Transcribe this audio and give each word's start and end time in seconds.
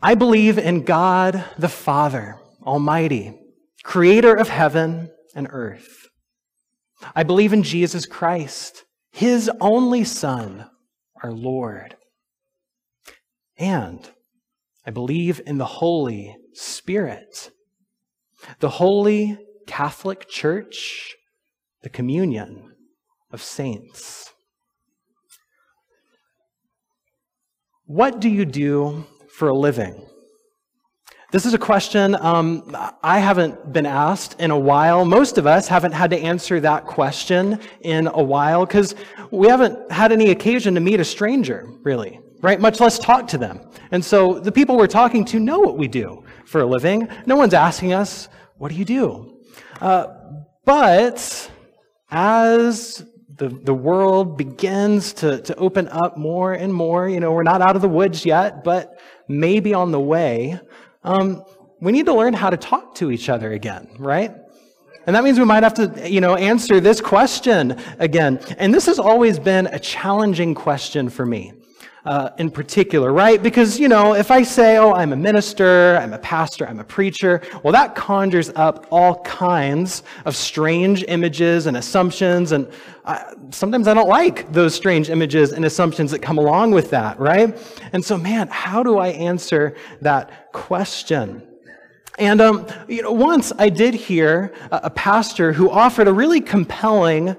I 0.00 0.14
believe 0.14 0.58
in 0.58 0.84
God 0.84 1.44
the 1.58 1.68
Father, 1.68 2.36
Almighty, 2.64 3.36
creator 3.82 4.32
of 4.32 4.48
heaven 4.48 5.10
and 5.34 5.48
earth. 5.50 6.06
I 7.16 7.24
believe 7.24 7.52
in 7.52 7.64
Jesus 7.64 8.06
Christ, 8.06 8.84
his 9.10 9.50
only 9.60 10.04
Son, 10.04 10.70
our 11.20 11.32
Lord. 11.32 11.96
And 13.56 14.08
I 14.86 14.92
believe 14.92 15.40
in 15.44 15.58
the 15.58 15.64
Holy 15.64 16.36
Spirit, 16.54 17.50
the 18.60 18.68
Holy 18.68 19.36
Catholic 19.66 20.28
Church, 20.28 21.16
the 21.82 21.88
communion 21.88 22.72
of 23.32 23.42
saints. 23.42 24.30
What 27.84 28.20
do 28.20 28.28
you 28.28 28.44
do 28.44 29.04
for 29.38 29.48
a 29.48 29.54
living? 29.54 30.04
This 31.30 31.46
is 31.46 31.54
a 31.54 31.58
question 31.58 32.16
um, 32.16 32.76
I 33.04 33.20
haven't 33.20 33.72
been 33.72 33.86
asked 33.86 34.40
in 34.40 34.50
a 34.50 34.58
while. 34.58 35.04
Most 35.04 35.38
of 35.38 35.46
us 35.46 35.68
haven't 35.68 35.92
had 35.92 36.10
to 36.10 36.18
answer 36.18 36.58
that 36.58 36.86
question 36.86 37.60
in 37.82 38.08
a 38.08 38.22
while 38.22 38.66
because 38.66 38.96
we 39.30 39.46
haven't 39.46 39.92
had 39.92 40.10
any 40.10 40.30
occasion 40.30 40.74
to 40.74 40.80
meet 40.80 40.98
a 40.98 41.04
stranger, 41.04 41.68
really, 41.82 42.18
right? 42.40 42.60
Much 42.60 42.80
less 42.80 42.98
talk 42.98 43.28
to 43.28 43.38
them. 43.38 43.60
And 43.92 44.04
so 44.04 44.40
the 44.40 44.50
people 44.50 44.76
we're 44.76 44.88
talking 44.88 45.24
to 45.26 45.38
know 45.38 45.60
what 45.60 45.78
we 45.78 45.86
do 45.86 46.24
for 46.44 46.62
a 46.62 46.66
living. 46.66 47.08
No 47.24 47.36
one's 47.36 47.54
asking 47.54 47.92
us, 47.92 48.28
What 48.56 48.72
do 48.72 48.74
you 48.74 48.84
do? 48.84 49.38
Uh, 49.80 50.06
but 50.64 51.48
as 52.10 53.04
the, 53.36 53.48
the 53.48 53.74
world 53.74 54.36
begins 54.36 55.12
to, 55.14 55.40
to 55.42 55.54
open 55.56 55.88
up 55.88 56.16
more 56.16 56.54
and 56.54 56.74
more, 56.74 57.08
you 57.08 57.20
know, 57.20 57.32
we're 57.32 57.44
not 57.44 57.62
out 57.62 57.76
of 57.76 57.82
the 57.82 57.88
woods 57.88 58.26
yet, 58.26 58.64
but 58.64 58.98
maybe 59.28 59.74
on 59.74 59.92
the 59.92 60.00
way 60.00 60.58
um, 61.04 61.44
we 61.80 61.92
need 61.92 62.06
to 62.06 62.14
learn 62.14 62.34
how 62.34 62.50
to 62.50 62.56
talk 62.56 62.94
to 62.96 63.10
each 63.10 63.28
other 63.28 63.52
again, 63.52 63.88
right? 63.98 64.34
And 65.06 65.14
that 65.16 65.24
means 65.24 65.38
we 65.38 65.44
might 65.44 65.62
have 65.62 65.74
to, 65.74 66.10
you 66.10 66.20
know, 66.20 66.34
answer 66.34 66.80
this 66.80 67.00
question 67.00 67.80
again. 67.98 68.40
And 68.58 68.74
this 68.74 68.86
has 68.86 68.98
always 68.98 69.38
been 69.38 69.66
a 69.68 69.78
challenging 69.78 70.54
question 70.54 71.08
for 71.08 71.24
me 71.24 71.52
uh, 72.04 72.30
in 72.38 72.50
particular, 72.50 73.12
right? 73.12 73.42
Because, 73.42 73.78
you 73.78 73.88
know, 73.88 74.14
if 74.14 74.30
I 74.30 74.42
say, 74.42 74.78
oh, 74.78 74.92
I'm 74.92 75.12
a 75.12 75.16
minister, 75.16 75.98
I'm 76.00 76.14
a 76.14 76.18
pastor, 76.18 76.66
I'm 76.66 76.80
a 76.80 76.84
preacher, 76.84 77.42
well, 77.62 77.72
that 77.72 77.94
conjures 77.94 78.50
up 78.56 78.86
all 78.90 79.22
kinds 79.24 80.02
of 80.24 80.34
strange 80.34 81.04
images 81.06 81.66
and 81.66 81.76
assumptions. 81.76 82.52
And 82.52 82.70
I, 83.04 83.34
sometimes 83.50 83.88
I 83.88 83.94
don't 83.94 84.08
like 84.08 84.50
those 84.52 84.74
strange 84.74 85.10
images 85.10 85.52
and 85.52 85.64
assumptions 85.64 86.10
that 86.12 86.20
come 86.20 86.38
along 86.38 86.70
with 86.70 86.90
that, 86.90 87.20
right? 87.20 87.56
And 87.92 88.02
so, 88.04 88.16
man, 88.16 88.48
how 88.48 88.82
do 88.82 88.98
I 88.98 89.08
answer 89.08 89.76
that 90.00 90.52
question? 90.52 91.42
And, 92.18 92.40
um, 92.40 92.66
you 92.88 93.02
know, 93.02 93.12
once 93.12 93.52
I 93.58 93.68
did 93.68 93.94
hear 93.94 94.52
a, 94.70 94.80
a 94.84 94.90
pastor 94.90 95.52
who 95.52 95.70
offered 95.70 96.08
a 96.08 96.12
really 96.12 96.40
compelling 96.40 97.36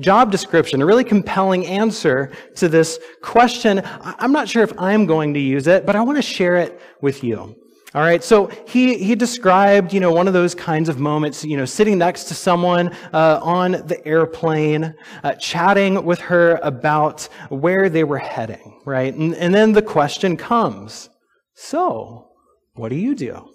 job 0.00 0.30
description, 0.30 0.82
a 0.82 0.86
really 0.86 1.04
compelling 1.04 1.66
answer 1.66 2.32
to 2.56 2.68
this 2.68 2.98
question. 3.22 3.82
I'm 4.02 4.32
not 4.32 4.48
sure 4.48 4.62
if 4.62 4.72
I'm 4.78 5.06
going 5.06 5.34
to 5.34 5.40
use 5.40 5.66
it, 5.66 5.86
but 5.86 5.96
I 5.96 6.02
want 6.02 6.16
to 6.18 6.22
share 6.22 6.56
it 6.56 6.80
with 7.00 7.24
you. 7.24 7.56
All 7.94 8.02
right, 8.02 8.22
so 8.22 8.48
he, 8.66 8.98
he 8.98 9.14
described, 9.14 9.94
you 9.94 10.00
know, 10.00 10.12
one 10.12 10.28
of 10.28 10.34
those 10.34 10.54
kinds 10.54 10.90
of 10.90 11.00
moments, 11.00 11.42
you 11.42 11.56
know, 11.56 11.64
sitting 11.64 11.96
next 11.96 12.24
to 12.24 12.34
someone 12.34 12.94
uh, 13.14 13.40
on 13.42 13.72
the 13.72 14.06
airplane, 14.06 14.94
uh, 15.24 15.32
chatting 15.36 16.04
with 16.04 16.20
her 16.20 16.60
about 16.62 17.22
where 17.48 17.88
they 17.88 18.04
were 18.04 18.18
heading, 18.18 18.82
right? 18.84 19.14
And, 19.14 19.34
and 19.34 19.54
then 19.54 19.72
the 19.72 19.80
question 19.80 20.36
comes, 20.36 21.08
so, 21.54 22.28
what 22.74 22.90
do 22.90 22.96
you 22.96 23.14
do? 23.14 23.48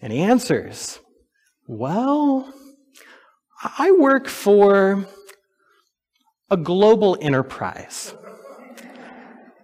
And 0.00 0.12
he 0.12 0.20
answers, 0.20 1.00
well, 1.66 2.54
I 3.78 3.90
work 3.90 4.28
for 4.28 5.06
a 6.50 6.56
global 6.56 7.16
enterprise. 7.20 8.14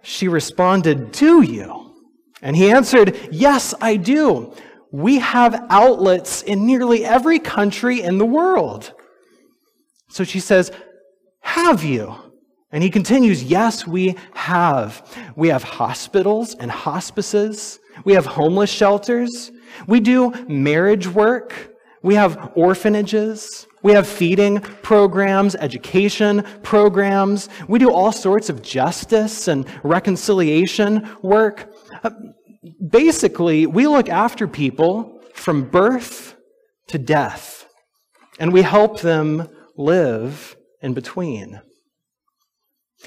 She 0.01 0.27
responded, 0.27 1.11
Do 1.11 1.41
you? 1.41 1.93
And 2.41 2.55
he 2.55 2.69
answered, 2.69 3.17
Yes, 3.31 3.73
I 3.81 3.97
do. 3.97 4.53
We 4.91 5.17
have 5.19 5.65
outlets 5.69 6.41
in 6.43 6.65
nearly 6.65 7.03
every 7.03 7.39
country 7.39 8.01
in 8.01 8.17
the 8.17 8.25
world. 8.25 8.93
So 10.09 10.23
she 10.23 10.39
says, 10.39 10.71
Have 11.41 11.83
you? 11.83 12.15
And 12.71 12.83
he 12.83 12.89
continues, 12.89 13.43
Yes, 13.43 13.87
we 13.87 14.15
have. 14.33 15.01
We 15.35 15.47
have 15.49 15.63
hospitals 15.63 16.55
and 16.55 16.69
hospices. 16.69 17.79
We 18.03 18.13
have 18.13 18.25
homeless 18.25 18.69
shelters. 18.69 19.51
We 19.87 19.99
do 19.99 20.31
marriage 20.47 21.07
work. 21.07 21.74
We 22.05 22.13
have 22.13 22.51
orphanages. 22.53 23.65
We 23.81 23.93
have 23.93 24.05
feeding 24.05 24.59
programs, 24.59 25.55
education 25.55 26.45
programs. 26.61 27.49
We 27.67 27.79
do 27.79 27.91
all 27.91 28.11
sorts 28.11 28.47
of 28.47 28.61
justice 28.61 29.47
and 29.47 29.65
reconciliation 29.81 31.09
work. 31.23 31.73
Uh, 32.03 32.11
basically, 32.87 33.65
we 33.65 33.87
look 33.87 34.07
after 34.07 34.47
people 34.47 35.19
from 35.33 35.67
birth 35.67 36.35
to 36.89 36.99
death, 36.99 37.67
and 38.39 38.53
we 38.53 38.61
help 38.61 39.01
them 39.01 39.49
live 39.75 40.55
in 40.83 40.93
between. 40.93 41.59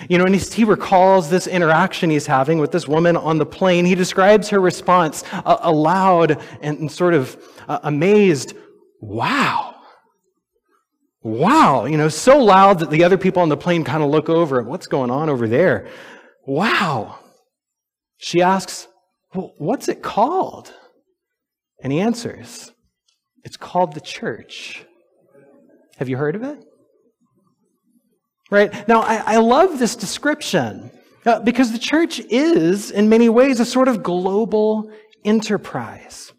You 0.09 0.19
know, 0.19 0.25
and 0.25 0.35
he 0.35 0.65
recalls 0.65 1.31
this 1.31 1.47
interaction 1.47 2.11
he's 2.11 2.27
having 2.27 2.59
with 2.59 2.73
this 2.73 2.89
woman 2.89 3.17
on 3.17 3.39
the 3.39 3.47
plane. 3.47 3.85
He 3.85 3.95
describes 3.95 4.49
her 4.49 4.61
response 4.61 5.23
aloud 5.45 6.43
and 6.61 6.91
sort 6.91 7.15
of 7.15 7.41
uh, 7.69 7.79
amazed, 7.85 8.55
wow. 9.01 9.75
Wow, 11.23 11.85
you 11.85 11.97
know, 11.97 12.09
so 12.09 12.39
loud 12.39 12.79
that 12.79 12.91
the 12.91 13.05
other 13.05 13.19
people 13.19 13.43
on 13.43 13.49
the 13.49 13.57
plane 13.57 13.85
kind 13.85 14.03
of 14.03 14.11
look 14.11 14.29
over. 14.29 14.61
At 14.61 14.67
what's 14.67 14.87
going 14.87 15.11
on 15.11 15.29
over 15.29 15.49
there? 15.49 15.89
Wow. 16.47 17.19
She 18.19 18.41
asks, 18.41 18.87
well, 19.35 19.53
What's 19.59 19.89
it 19.89 20.03
called? 20.03 20.73
And 21.83 21.93
he 21.93 22.01
answers, 22.01 22.73
It's 23.45 23.57
called 23.57 23.95
the 23.95 24.01
church. 24.01 24.85
Have 25.97 26.09
you 26.09 26.17
heard 26.17 26.37
of 26.37 26.45
it? 26.45 26.65
Right? 28.51 28.89
Now, 28.89 29.01
I, 29.03 29.35
I 29.35 29.37
love 29.39 29.79
this 29.79 29.97
description 29.97 30.91
uh, 31.27 31.41
because 31.41 31.73
the 31.73 31.79
church 31.79 32.21
is, 32.31 32.91
in 32.91 33.09
many 33.09 33.29
ways, 33.29 33.61
a 33.61 33.65
sort 33.65 33.89
of 33.89 34.03
global 34.03 34.91
enterprise. 35.25 36.33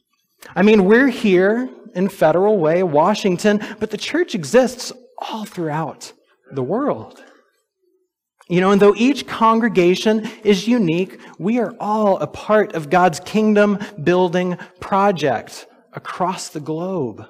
I 0.55 0.63
mean, 0.63 0.85
we're 0.85 1.09
here 1.09 1.69
in 1.95 2.09
Federal 2.09 2.57
Way, 2.57 2.83
Washington, 2.83 3.63
but 3.79 3.91
the 3.91 3.97
church 3.97 4.35
exists 4.35 4.91
all 5.17 5.45
throughout 5.45 6.13
the 6.51 6.63
world. 6.63 7.23
You 8.49 8.61
know, 8.61 8.71
and 8.71 8.81
though 8.81 8.95
each 8.95 9.27
congregation 9.27 10.27
is 10.43 10.67
unique, 10.67 11.19
we 11.37 11.59
are 11.59 11.75
all 11.79 12.17
a 12.17 12.25
part 12.25 12.73
of 12.73 12.89
God's 12.89 13.19
kingdom 13.19 13.77
building 14.03 14.57
project 14.79 15.67
across 15.93 16.49
the 16.49 16.59
globe. 16.59 17.27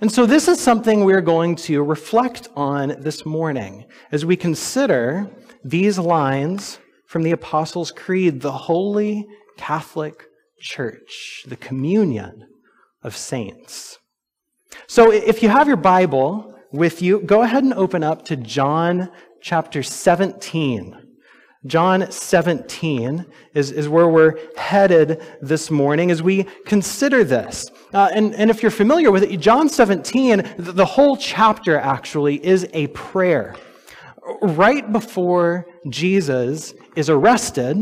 And 0.00 0.10
so, 0.10 0.26
this 0.26 0.48
is 0.48 0.60
something 0.60 1.04
we're 1.04 1.20
going 1.20 1.56
to 1.56 1.82
reflect 1.82 2.48
on 2.56 2.96
this 3.00 3.26
morning 3.26 3.84
as 4.12 4.24
we 4.24 4.36
consider 4.36 5.28
these 5.64 5.98
lines 5.98 6.78
from 7.06 7.22
the 7.22 7.32
Apostles' 7.32 7.90
Creed, 7.90 8.40
the 8.40 8.52
Holy 8.52 9.26
Catholic 9.56 10.24
Church, 10.58 11.44
the 11.46 11.56
communion 11.56 12.46
of 13.04 13.16
saints. 13.16 13.98
So 14.86 15.12
if 15.12 15.42
you 15.42 15.48
have 15.48 15.68
your 15.68 15.76
Bible 15.76 16.54
with 16.72 17.02
you, 17.02 17.20
go 17.20 17.42
ahead 17.42 17.62
and 17.62 17.74
open 17.74 18.02
up 18.02 18.24
to 18.26 18.36
John 18.36 19.10
chapter 19.40 19.82
17. 19.82 21.00
John 21.66 22.10
17 22.10 23.24
is, 23.54 23.70
is 23.70 23.88
where 23.88 24.08
we're 24.08 24.38
headed 24.56 25.22
this 25.40 25.70
morning 25.70 26.10
as 26.10 26.22
we 26.22 26.44
consider 26.66 27.24
this. 27.24 27.70
Uh, 27.92 28.10
and, 28.12 28.34
and 28.34 28.50
if 28.50 28.60
you're 28.62 28.70
familiar 28.70 29.10
with 29.10 29.22
it, 29.22 29.36
John 29.38 29.68
17, 29.68 30.56
the 30.58 30.84
whole 30.84 31.16
chapter 31.16 31.78
actually 31.78 32.44
is 32.44 32.68
a 32.74 32.88
prayer. 32.88 33.54
Right 34.42 34.90
before 34.90 35.66
Jesus 35.88 36.74
is 36.96 37.08
arrested, 37.08 37.76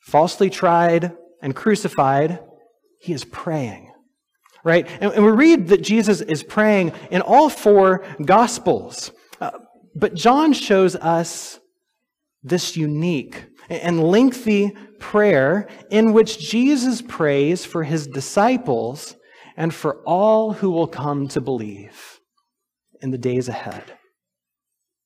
falsely 0.00 0.50
tried, 0.50 1.12
and 1.40 1.54
crucified, 1.54 2.40
he 3.00 3.12
is 3.12 3.24
praying 3.24 3.85
right? 4.66 4.88
And, 5.00 5.12
and 5.12 5.24
we 5.24 5.30
read 5.30 5.68
that 5.68 5.80
Jesus 5.80 6.20
is 6.20 6.42
praying 6.42 6.92
in 7.12 7.22
all 7.22 7.48
four 7.48 8.04
Gospels. 8.22 9.12
Uh, 9.40 9.52
but 9.94 10.14
John 10.14 10.52
shows 10.52 10.96
us 10.96 11.60
this 12.42 12.76
unique 12.76 13.46
and 13.70 14.02
lengthy 14.02 14.76
prayer 14.98 15.68
in 15.88 16.12
which 16.12 16.40
Jesus 16.40 17.00
prays 17.00 17.64
for 17.64 17.84
his 17.84 18.08
disciples 18.08 19.14
and 19.56 19.72
for 19.72 20.02
all 20.04 20.54
who 20.54 20.70
will 20.70 20.88
come 20.88 21.28
to 21.28 21.40
believe 21.40 22.18
in 23.00 23.12
the 23.12 23.18
days 23.18 23.48
ahead. 23.48 23.84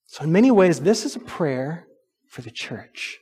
So, 0.07 0.25
in 0.25 0.33
many 0.33 0.51
ways, 0.51 0.81
this 0.81 1.05
is 1.05 1.17
a 1.17 1.21
prayer 1.21 1.87
for 2.29 2.41
the 2.41 2.51
church. 2.51 3.20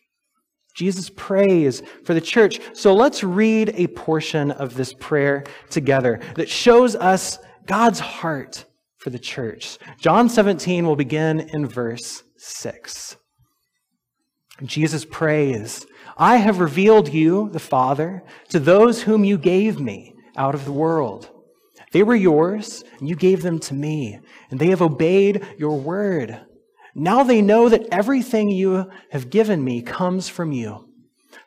Jesus 0.78 1.10
prays 1.10 1.82
for 2.04 2.14
the 2.14 2.20
church. 2.20 2.60
So 2.72 2.94
let's 2.94 3.24
read 3.24 3.72
a 3.74 3.88
portion 3.88 4.52
of 4.52 4.76
this 4.76 4.92
prayer 4.92 5.42
together 5.70 6.20
that 6.36 6.48
shows 6.48 6.94
us 6.94 7.40
God's 7.66 7.98
heart 7.98 8.64
for 8.98 9.10
the 9.10 9.18
church. 9.18 9.78
John 9.98 10.28
17 10.28 10.86
will 10.86 10.94
begin 10.94 11.40
in 11.52 11.66
verse 11.66 12.22
6. 12.36 13.16
Jesus 14.62 15.04
prays, 15.04 15.84
I 16.16 16.36
have 16.36 16.60
revealed 16.60 17.12
you, 17.12 17.50
the 17.50 17.58
Father, 17.58 18.22
to 18.50 18.60
those 18.60 19.02
whom 19.02 19.24
you 19.24 19.36
gave 19.36 19.80
me 19.80 20.14
out 20.36 20.54
of 20.54 20.64
the 20.64 20.72
world. 20.72 21.28
They 21.90 22.04
were 22.04 22.14
yours, 22.14 22.84
and 23.00 23.08
you 23.08 23.16
gave 23.16 23.42
them 23.42 23.58
to 23.60 23.74
me, 23.74 24.20
and 24.52 24.60
they 24.60 24.68
have 24.68 24.82
obeyed 24.82 25.44
your 25.58 25.76
word. 25.76 26.40
Now 26.98 27.22
they 27.22 27.40
know 27.40 27.68
that 27.68 27.86
everything 27.92 28.50
you 28.50 28.90
have 29.12 29.30
given 29.30 29.62
me 29.62 29.82
comes 29.82 30.28
from 30.28 30.50
you. 30.50 30.88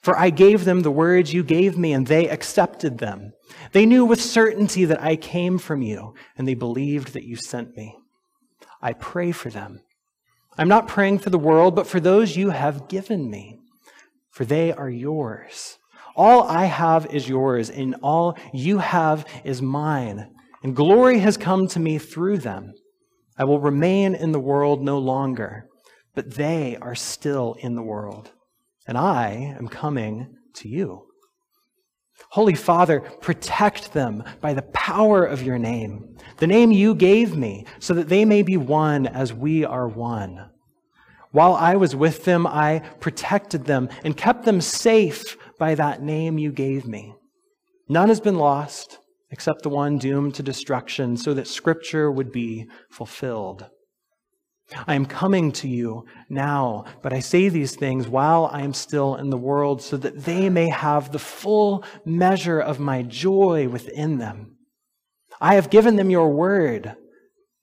For 0.02 0.18
I 0.18 0.30
gave 0.30 0.64
them 0.64 0.80
the 0.80 0.92
words 0.92 1.34
you 1.34 1.44
gave 1.44 1.78
me, 1.78 1.92
and 1.92 2.08
they 2.08 2.30
accepted 2.30 2.98
them. 2.98 3.34
They 3.74 3.86
knew 3.86 4.06
with 4.06 4.22
certainty 4.22 4.86
that 4.86 5.04
I 5.04 5.16
came 5.18 5.58
from 5.58 5.82
you, 5.82 6.16
and 6.38 6.48
they 6.48 6.54
believed 6.54 7.14
that 7.14 7.26
you 7.26 7.36
sent 7.36 7.76
me. 7.76 7.98
I 8.82 8.94
pray 8.94 9.32
for 9.32 9.50
them. 9.50 9.82
I'm 10.58 10.70
not 10.70 10.88
praying 10.88 11.20
for 11.20 11.30
the 11.30 11.38
world, 11.38 11.76
but 11.76 11.86
for 11.86 12.00
those 12.00 12.38
you 12.38 12.50
have 12.50 12.88
given 12.88 13.30
me, 13.30 13.60
for 14.30 14.46
they 14.46 14.72
are 14.72 14.90
yours. 14.90 15.78
All 16.16 16.44
I 16.44 16.66
have 16.66 17.14
is 17.14 17.28
yours, 17.28 17.70
and 17.70 17.96
all 18.02 18.38
you 18.54 18.80
have 18.80 19.26
is 19.44 19.62
mine. 19.62 20.34
And 20.64 20.76
glory 20.76 21.20
has 21.20 21.38
come 21.38 21.68
to 21.68 21.80
me 21.80 21.98
through 21.98 22.40
them. 22.40 22.74
I 23.42 23.44
will 23.44 23.60
remain 23.60 24.14
in 24.14 24.34
the 24.34 24.40
world 24.40 24.84
no 24.84 25.00
longer, 25.00 25.68
but 26.14 26.36
they 26.36 26.78
are 26.80 26.94
still 26.94 27.56
in 27.58 27.74
the 27.74 27.82
world, 27.82 28.30
and 28.86 28.96
I 28.96 29.56
am 29.58 29.68
coming 29.68 30.36
to 30.58 30.70
you. 30.70 31.08
Holy 32.30 32.54
Father, 32.54 33.00
protect 33.00 33.94
them 33.94 34.24
by 34.42 34.54
the 34.54 34.62
power 34.62 35.26
of 35.26 35.42
your 35.42 35.58
name, 35.58 36.18
the 36.38 36.46
name 36.46 36.72
you 36.72 36.94
gave 36.94 37.36
me, 37.36 37.66
so 37.80 37.96
that 37.96 38.10
they 38.10 38.26
may 38.26 38.44
be 38.44 38.58
one 38.58 39.08
as 39.08 39.34
we 39.34 39.66
are 39.66 39.88
one. 39.88 40.52
While 41.32 41.56
I 41.56 41.78
was 41.78 41.96
with 41.96 42.26
them, 42.26 42.46
I 42.46 42.84
protected 43.00 43.66
them 43.66 43.90
and 44.04 44.16
kept 44.16 44.46
them 44.46 44.62
safe 44.62 45.36
by 45.58 45.74
that 45.74 46.04
name 46.04 46.38
you 46.38 46.52
gave 46.52 46.86
me. 46.86 47.16
None 47.90 48.10
has 48.10 48.20
been 48.20 48.38
lost 48.38 49.00
except 49.32 49.64
the 49.64 49.70
one 49.70 49.98
doomed 49.98 50.36
to 50.36 50.44
destruction, 50.44 51.18
so 51.18 51.34
that 51.34 51.48
Scripture 51.48 52.12
would 52.12 52.32
be 52.32 52.68
fulfilled. 52.92 53.66
I 54.88 54.96
am 54.96 55.06
coming 55.06 55.52
to 55.54 55.68
you 55.68 56.06
now, 56.30 56.86
but 57.02 57.12
I 57.12 57.20
say 57.20 57.50
these 57.50 57.76
things 57.76 58.08
while 58.08 58.50
I 58.52 58.62
am 58.62 58.74
still 58.74 59.16
in 59.16 59.30
the 59.30 59.38
world, 59.38 59.82
so 59.82 59.98
that 59.98 60.24
they 60.24 60.50
may 60.50 60.70
have 60.70 61.12
the 61.12 61.20
full 61.20 61.84
measure 62.06 62.60
of 62.60 62.80
my 62.80 63.02
joy 63.02 63.68
within 63.68 64.18
them. 64.18 64.58
I 65.42 65.56
have 65.56 65.70
given 65.70 65.96
them 65.96 66.10
your 66.10 66.30
word, 66.30 66.96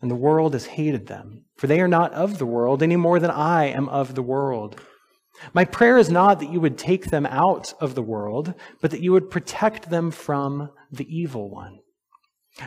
and 0.00 0.10
the 0.10 0.16
world 0.16 0.52
has 0.52 0.66
hated 0.66 1.06
them, 1.06 1.44
for 1.56 1.66
they 1.66 1.80
are 1.80 1.88
not 1.88 2.12
of 2.12 2.38
the 2.38 2.46
world 2.46 2.82
any 2.82 2.96
more 2.96 3.18
than 3.18 3.30
I 3.30 3.66
am 3.66 3.88
of 3.88 4.14
the 4.14 4.22
world. 4.22 4.80
My 5.52 5.64
prayer 5.64 5.98
is 5.98 6.10
not 6.10 6.40
that 6.40 6.50
you 6.50 6.60
would 6.60 6.78
take 6.78 7.06
them 7.06 7.26
out 7.26 7.72
of 7.80 7.94
the 7.94 8.02
world, 8.02 8.54
but 8.80 8.90
that 8.90 9.00
you 9.00 9.12
would 9.12 9.30
protect 9.30 9.90
them 9.90 10.10
from 10.10 10.70
the 10.90 11.06
evil 11.08 11.50
one. 11.50 11.78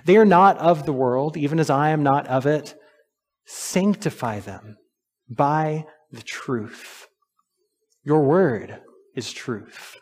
They 0.06 0.18
are 0.18 0.25
not 0.25 0.57
of 0.57 0.85
the 0.85 0.94
world, 0.94 1.35
even 1.35 1.59
as 1.59 1.69
I 1.69 1.89
am 1.89 2.03
not 2.03 2.27
of 2.27 2.45
it. 2.45 2.75
Sanctify 3.45 4.39
them 4.39 4.77
by 5.29 5.85
the 6.12 6.21
truth. 6.21 7.07
Your 8.03 8.23
word 8.23 8.81
is 9.15 9.31
truth. 9.31 9.97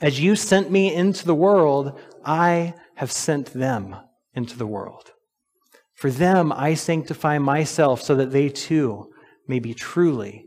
As 0.00 0.20
you 0.20 0.36
sent 0.36 0.70
me 0.70 0.94
into 0.94 1.24
the 1.24 1.34
world, 1.34 1.98
I 2.24 2.74
have 2.96 3.12
sent 3.12 3.52
them 3.52 3.96
into 4.34 4.56
the 4.56 4.66
world. 4.66 5.12
For 5.94 6.10
them 6.10 6.52
I 6.52 6.74
sanctify 6.74 7.38
myself 7.38 8.00
so 8.02 8.14
that 8.14 8.30
they 8.30 8.48
too 8.48 9.10
may 9.46 9.58
be 9.58 9.74
truly 9.74 10.46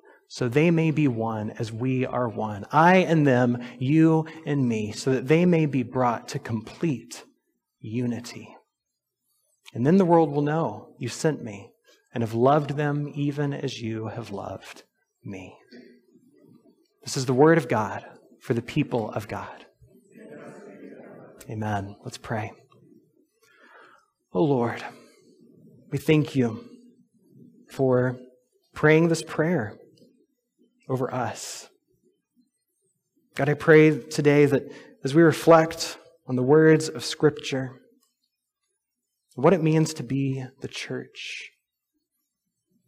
so 0.33 0.47
they 0.47 0.71
may 0.71 0.91
be 0.91 1.09
one 1.09 1.49
as 1.59 1.73
we 1.73 2.05
are 2.05 2.29
one. 2.29 2.65
I 2.71 2.99
and 2.99 3.27
them, 3.27 3.61
you 3.79 4.25
and 4.45 4.65
me, 4.65 4.93
so 4.93 5.11
that 5.11 5.27
they 5.27 5.45
may 5.45 5.65
be 5.65 5.83
brought 5.83 6.29
to 6.29 6.39
complete 6.39 7.25
unity. 7.81 8.55
And 9.73 9.85
then 9.85 9.97
the 9.97 10.05
world 10.05 10.31
will 10.31 10.41
know 10.41 10.95
you 10.97 11.09
sent 11.09 11.43
me 11.43 11.73
and 12.13 12.23
have 12.23 12.33
loved 12.33 12.77
them 12.77 13.11
even 13.13 13.53
as 13.53 13.81
you 13.81 14.07
have 14.07 14.31
loved 14.31 14.83
me. 15.21 15.57
This 17.03 17.17
is 17.17 17.25
the 17.25 17.33
word 17.33 17.57
of 17.57 17.67
God 17.67 18.05
for 18.39 18.53
the 18.53 18.61
people 18.61 19.11
of 19.11 19.27
God. 19.27 19.65
Amen. 21.49 21.97
Let's 22.05 22.17
pray. 22.17 22.53
Oh 24.33 24.45
Lord, 24.45 24.81
we 25.89 25.97
thank 25.97 26.37
you 26.37 26.63
for 27.69 28.17
praying 28.73 29.09
this 29.09 29.23
prayer 29.23 29.77
over 30.91 31.11
us. 31.13 31.69
God, 33.35 33.47
I 33.47 33.53
pray 33.53 33.97
today 33.97 34.45
that 34.45 34.63
as 35.05 35.15
we 35.15 35.21
reflect 35.21 35.97
on 36.27 36.35
the 36.35 36.43
words 36.43 36.89
of 36.89 37.05
Scripture, 37.05 37.79
what 39.35 39.53
it 39.53 39.63
means 39.63 39.93
to 39.93 40.03
be 40.03 40.43
the 40.59 40.67
church, 40.67 41.49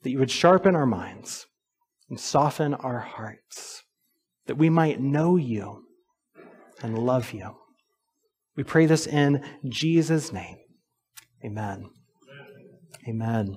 that 0.01 0.09
you 0.09 0.19
would 0.19 0.29
sharpen 0.29 0.75
our 0.75 0.85
minds 0.85 1.45
and 2.09 2.19
soften 2.19 2.73
our 2.73 3.00
hearts, 3.00 3.83
that 4.47 4.57
we 4.57 4.69
might 4.69 5.00
know 5.00 5.38
you 5.38 5.85
and 6.81 7.00
love 7.00 7.31
you. 7.31 7.55
We 8.57 8.65
pray 8.65 8.85
this 8.85 9.07
in 9.07 9.41
Jesus' 9.69 10.33
name. 10.33 10.57
Amen. 11.45 11.89
Amen. 13.07 13.55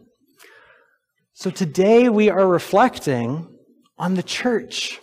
So 1.32 1.50
today 1.50 2.08
we 2.08 2.30
are 2.30 2.46
reflecting 2.46 3.55
on 3.98 4.14
the 4.14 4.22
church. 4.22 5.00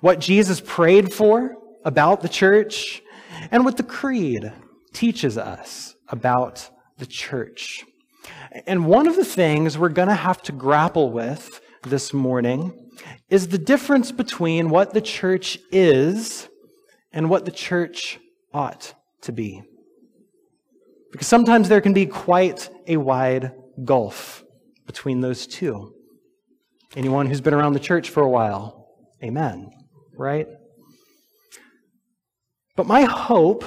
What 0.00 0.20
Jesus 0.20 0.60
prayed 0.60 1.12
for 1.12 1.56
about 1.84 2.22
the 2.22 2.28
church, 2.28 3.02
and 3.50 3.64
what 3.64 3.76
the 3.76 3.82
Creed 3.82 4.52
teaches 4.92 5.36
us 5.36 5.94
about 6.08 6.70
the 6.98 7.06
church. 7.06 7.84
And 8.66 8.86
one 8.86 9.06
of 9.06 9.16
the 9.16 9.24
things 9.24 9.76
we're 9.76 9.88
going 9.88 10.08
to 10.08 10.14
have 10.14 10.42
to 10.42 10.52
grapple 10.52 11.10
with 11.10 11.60
this 11.82 12.12
morning 12.12 12.90
is 13.28 13.48
the 13.48 13.58
difference 13.58 14.12
between 14.12 14.68
what 14.68 14.92
the 14.92 15.00
church 15.00 15.58
is 15.72 16.48
and 17.12 17.28
what 17.28 17.44
the 17.44 17.50
church 17.50 18.20
ought 18.52 18.94
to 19.22 19.32
be. 19.32 19.62
Because 21.10 21.26
sometimes 21.26 21.68
there 21.68 21.80
can 21.80 21.92
be 21.92 22.06
quite 22.06 22.70
a 22.86 22.96
wide 22.96 23.52
gulf 23.84 24.44
between 24.86 25.20
those 25.20 25.46
two. 25.46 25.94
Anyone 26.94 27.26
who's 27.26 27.40
been 27.40 27.54
around 27.54 27.72
the 27.72 27.80
church 27.80 28.10
for 28.10 28.22
a 28.22 28.28
while? 28.28 28.88
Amen. 29.22 29.70
Right? 30.16 30.46
But 32.76 32.86
my 32.86 33.02
hope 33.02 33.64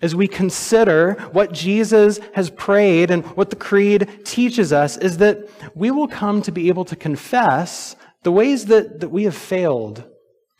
as 0.00 0.14
we 0.14 0.28
consider 0.28 1.14
what 1.32 1.52
Jesus 1.52 2.20
has 2.34 2.50
prayed 2.50 3.10
and 3.10 3.24
what 3.36 3.50
the 3.50 3.56
Creed 3.56 4.24
teaches 4.24 4.72
us 4.72 4.96
is 4.96 5.18
that 5.18 5.48
we 5.74 5.90
will 5.90 6.08
come 6.08 6.40
to 6.42 6.52
be 6.52 6.68
able 6.68 6.84
to 6.86 6.96
confess 6.96 7.96
the 8.22 8.32
ways 8.32 8.66
that, 8.66 9.00
that 9.00 9.08
we 9.08 9.24
have 9.24 9.34
failed 9.34 10.04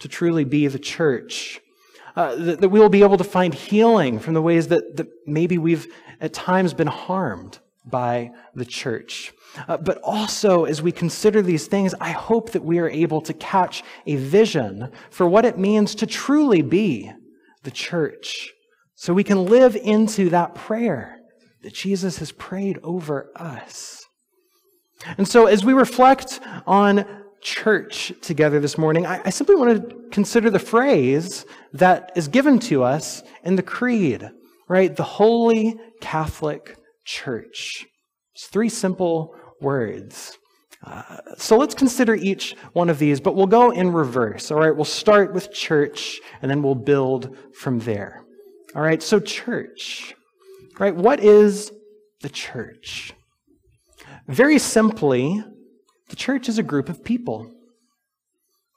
to 0.01 0.09
truly 0.09 0.45
be 0.45 0.67
the 0.67 0.79
church. 0.79 1.61
Uh, 2.17 2.35
that, 2.35 2.61
that 2.61 2.69
we 2.69 2.81
will 2.81 2.89
be 2.89 3.03
able 3.03 3.17
to 3.17 3.25
find 3.25 3.55
healing 3.55 4.19
from 4.19 4.35
the 4.35 4.43
ways 4.43 4.69
that, 4.69 4.97
that 4.97 5.07
maybe 5.25 5.57
we've 5.57 5.87
at 6.21 6.33
times 6.33 6.75
been 6.75 6.89
harmed 6.89 7.61
by 7.91 8.31
the 8.55 8.65
church. 8.65 9.33
Uh, 9.67 9.77
but 9.77 9.99
also, 10.03 10.65
as 10.65 10.83
we 10.83 10.93
consider 10.93 11.43
these 11.43 11.67
things, 11.67 11.95
I 12.01 12.11
hope 12.11 12.51
that 12.51 12.65
we 12.65 12.79
are 12.79 12.89
able 12.89 13.21
to 13.23 13.33
catch 13.33 13.83
a 14.07 14.17
vision 14.17 14.91
for 15.11 15.27
what 15.27 15.45
it 15.45 15.59
means 15.59 15.95
to 15.97 16.07
truly 16.07 16.63
be 16.63 17.11
the 17.63 17.71
church. 17.71 18.51
So 18.95 19.15
we 19.15 19.25
can 19.25 19.47
live 19.47 19.77
into 19.77 20.29
that 20.31 20.55
prayer 20.55 21.19
that 21.63 21.75
Jesus 21.75 22.19
has 22.19 22.33
prayed 22.33 22.79
over 22.83 23.31
us. 23.37 24.05
And 25.17 25.27
so, 25.27 25.47
as 25.47 25.65
we 25.65 25.73
reflect 25.73 26.41
on 26.67 27.07
church 27.41 28.13
together 28.21 28.59
this 28.59 28.77
morning, 28.77 29.07
I, 29.07 29.23
I 29.25 29.31
simply 29.31 29.55
want 29.55 29.91
to 29.91 29.97
consider 30.11 30.51
the 30.51 30.59
phrase 30.59 31.47
that 31.73 32.11
is 32.17 32.27
given 32.27 32.59
to 32.61 32.83
us 32.83 33.23
in 33.45 33.57
the 33.57 33.63
Creed, 33.63 34.29
right? 34.69 34.95
The 34.95 35.05
Holy 35.05 35.77
Catholic 36.01 36.77
Church. 37.09 37.87
It's 38.35 38.49
three 38.49 38.69
simple 38.69 39.35
words. 39.63 40.37
Uh, 40.85 41.17
so 41.39 41.57
let's 41.57 41.75
consider 41.75 42.15
each 42.15 42.55
one 42.75 42.91
of 42.91 42.99
these, 42.99 43.19
but 43.19 43.35
we'll 43.35 43.47
go 43.47 43.71
in 43.71 43.95
reverse. 43.95 44.51
All 44.51 44.59
right, 44.59 44.77
we'll 44.77 44.85
start 44.85 45.33
with 45.33 45.51
church 45.51 46.21
and 46.43 46.51
then 46.51 46.63
we'll 46.63 46.75
build 46.75 47.35
from 47.55 47.79
there. 47.79 48.25
All 48.77 48.83
right, 48.83 49.03
so 49.03 49.21
church. 49.21 50.15
Right, 50.79 50.95
what 50.95 51.21
is 51.21 51.73
the 52.21 52.29
church? 52.29 53.15
Very 54.27 54.59
simply, 54.59 55.43
the 56.11 56.17
church 56.17 56.47
is 56.47 56.59
a 56.59 56.63
group 56.63 56.91
of 56.91 57.03
people. 57.03 57.51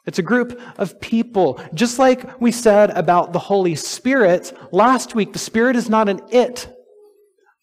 It's 0.06 0.20
a 0.20 0.24
group 0.24 0.58
of 0.78 1.02
people. 1.02 1.60
Just 1.74 2.00
like 2.00 2.40
we 2.40 2.54
said 2.54 2.92
about 2.92 3.34
the 3.34 3.40
Holy 3.40 3.76
Spirit 3.76 4.58
last 4.72 5.16
week, 5.16 5.34
the 5.34 5.40
Spirit 5.40 5.76
is 5.76 5.90
not 5.90 6.08
an 6.08 6.22
it, 6.32 6.74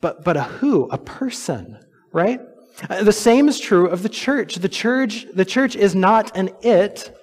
but, 0.00 0.24
but 0.24 0.36
a 0.36 0.44
who, 0.44 0.88
a 0.90 0.98
person, 0.98 1.78
right? 2.12 2.40
Uh, 2.88 3.02
the 3.02 3.12
same 3.12 3.48
is 3.48 3.58
true 3.58 3.88
of 3.88 4.02
the 4.02 4.08
church. 4.08 4.56
The 4.56 4.68
church, 4.68 5.26
the 5.34 5.44
church 5.44 5.74
is 5.74 5.94
not 5.94 6.36
an 6.36 6.50
it, 6.62 7.16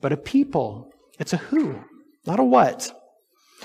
but 0.00 0.12
a 0.12 0.16
people. 0.16 0.90
It's 1.18 1.32
a 1.32 1.38
who, 1.38 1.82
not 2.26 2.40
a 2.40 2.44
what. 2.44 2.92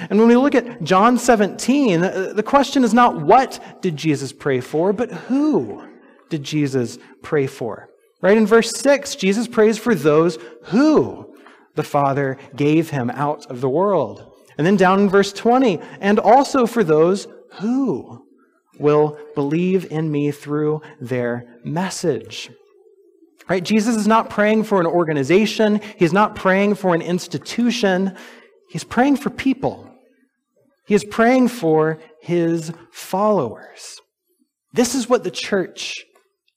And 0.10 0.18
when 0.18 0.30
we 0.30 0.38
look 0.38 0.56
at 0.56 0.82
John 0.84 1.18
17, 1.18 2.02
uh, 2.02 2.34
the 2.34 2.44
question 2.44 2.84
is 2.84 2.94
not 2.94 3.22
what 3.22 3.82
did 3.82 3.98
Jesus 3.98 4.32
pray 4.32 4.62
for, 4.62 4.94
but 4.94 5.12
who 5.12 5.86
did 6.30 6.44
Jesus 6.44 6.98
pray 7.22 7.48
for? 7.48 7.90
Right 8.22 8.38
in 8.38 8.46
verse 8.46 8.72
6, 8.72 9.16
Jesus 9.16 9.48
prays 9.48 9.78
for 9.78 9.96
those 9.96 10.38
who 10.66 11.36
the 11.76 11.84
Father 11.84 12.38
gave 12.56 12.90
him 12.90 13.10
out 13.10 13.46
of 13.48 13.62
the 13.62 13.70
world. 13.70 14.26
And 14.58 14.68
then 14.68 14.76
down 14.76 15.00
in 15.02 15.10
verse 15.10 15.32
20, 15.32 15.80
and 16.02 16.20
also 16.20 16.66
for 16.66 16.84
those 16.84 17.28
who 17.60 18.26
will 18.80 19.18
believe 19.36 19.92
in 19.92 20.12
me 20.12 20.32
through 20.32 20.82
their 21.00 21.46
message. 21.64 22.50
Right? 23.48 23.64
Jesus 23.64 23.96
is 23.96 24.08
not 24.08 24.30
praying 24.30 24.64
for 24.64 24.80
an 24.80 24.86
organization, 24.86 25.82
he's 25.98 26.14
not 26.14 26.36
praying 26.36 26.76
for 26.76 26.94
an 26.94 27.02
institution, 27.02 28.16
he's 28.70 28.84
praying 28.84 29.18
for 29.18 29.30
people. 29.30 29.86
He 30.86 30.96
is 30.96 31.04
praying 31.04 31.50
for 31.50 32.00
his 32.22 32.72
followers. 32.92 34.00
This 34.74 34.96
is 34.96 35.08
what 35.08 35.24
the 35.24 35.32
church 35.32 36.04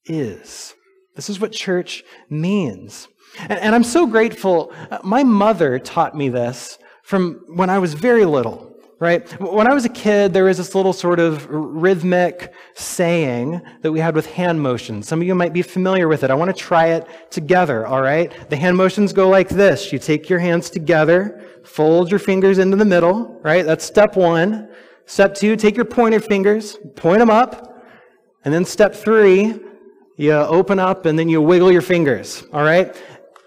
is. 0.07 0.75
This 1.17 1.29
is 1.29 1.39
what 1.39 1.53
church 1.53 2.03
means. 2.31 3.09
And, 3.39 3.59
and 3.59 3.75
I'm 3.75 3.85
so 3.85 4.07
grateful. 4.07 4.73
Uh, 4.91 4.99
my 5.03 5.23
mother 5.23 5.79
taught 5.79 6.17
me 6.17 6.29
this 6.29 6.79
from 7.03 7.43
when 7.55 7.69
I 7.69 7.79
was 7.79 7.95
very 7.95 8.25
little 8.25 8.72
right? 9.03 9.29
When 9.41 9.67
I 9.67 9.75
was 9.75 9.85
a 9.85 9.89
kid, 9.89 10.33
there 10.33 10.45
was 10.45 10.59
this 10.59 10.77
little 10.77 10.93
sort 10.93 11.19
of 11.19 11.49
rhythmic 11.51 12.55
saying 12.75 13.61
that 13.81 13.91
we 13.91 13.99
had 13.99 14.15
with 14.15 14.27
hand 14.27 14.63
motions. 14.63 15.09
Some 15.09 15.21
of 15.21 15.27
you 15.27 15.35
might 15.35 15.53
be 15.53 15.61
familiar 15.61 16.07
with 16.07 16.23
it. 16.23 16.31
I 16.31 16.35
want 16.35 16.57
to 16.57 16.57
try 16.57 16.91
it 16.91 17.09
together, 17.29 17.85
all 17.85 18.01
right? 18.01 18.33
The 18.49 18.55
hand 18.55 18.77
motions 18.77 19.13
go 19.13 19.29
like 19.29 19.49
this. 19.49 19.93
You 19.93 19.99
take 19.99 20.31
your 20.31 20.39
hands 20.39 20.71
together, 20.71 21.45
fold 21.65 22.13
your 22.13 22.21
fingers 22.21 22.59
into 22.59 22.77
the 22.77 22.85
middle, 22.85 23.41
right? 23.43 23.67
That's 23.67 23.85
step 23.85 24.15
one. 24.15 24.69
Step 25.07 25.35
two, 25.35 25.57
take 25.57 25.75
your 25.75 25.85
pointer 25.85 26.21
fingers, 26.21 26.77
point 26.95 27.19
them 27.19 27.29
up. 27.29 27.85
And 28.45 28.55
then 28.55 28.65
step 28.65 28.95
three, 28.95 29.59
you 30.17 30.33
open 30.33 30.79
up 30.79 31.07
and 31.07 31.19
then 31.19 31.29
you 31.29 31.43
wiggle 31.43 31.73
your 31.73 31.83
fingers, 31.83 32.45
all 32.53 32.63
right? 32.63 32.95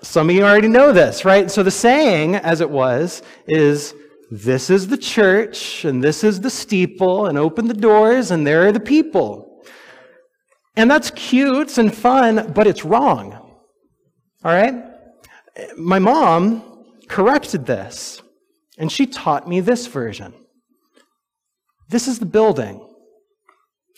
Some 0.02 0.30
of 0.30 0.36
you 0.36 0.44
already 0.44 0.68
know 0.68 0.92
this, 0.92 1.24
right? 1.24 1.50
So 1.50 1.64
the 1.64 1.72
saying, 1.72 2.36
as 2.36 2.60
it 2.60 2.70
was, 2.70 3.24
is 3.48 3.96
this 4.32 4.70
is 4.70 4.88
the 4.88 4.98
church, 4.98 5.86
and 5.86 6.04
this 6.04 6.24
is 6.24 6.42
the 6.42 6.50
steeple, 6.50 7.28
and 7.28 7.38
open 7.38 7.68
the 7.68 7.74
doors, 7.74 8.32
and 8.32 8.46
there 8.46 8.68
are 8.68 8.72
the 8.72 8.80
people. 8.80 9.64
And 10.76 10.90
that's 10.90 11.12
cute 11.12 11.78
and 11.78 11.96
fun, 11.96 12.52
but 12.54 12.68
it's 12.68 12.84
wrong. 12.84 13.34
All 14.44 14.52
right? 14.52 14.76
My 15.78 16.00
mom 16.00 16.86
corrected 17.08 17.66
this, 17.66 18.22
and 18.78 18.92
she 18.92 19.06
taught 19.06 19.48
me 19.48 19.60
this 19.60 19.88
version. 19.88 20.34
This 21.90 22.08
is 22.08 22.20
the 22.20 22.26
building. 22.26 22.86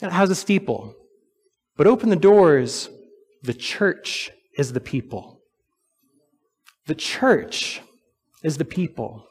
It 0.02 0.12
has 0.12 0.30
a 0.30 0.36
steeple. 0.36 0.94
But 1.78 1.88
open 1.88 2.10
the 2.10 2.16
doors, 2.16 2.90
the 3.44 3.54
church 3.54 4.32
is 4.58 4.74
the 4.74 4.80
people. 4.80 5.42
The 6.88 6.96
church 6.96 7.82
is 8.44 8.58
the 8.58 8.66
people. 8.66 9.27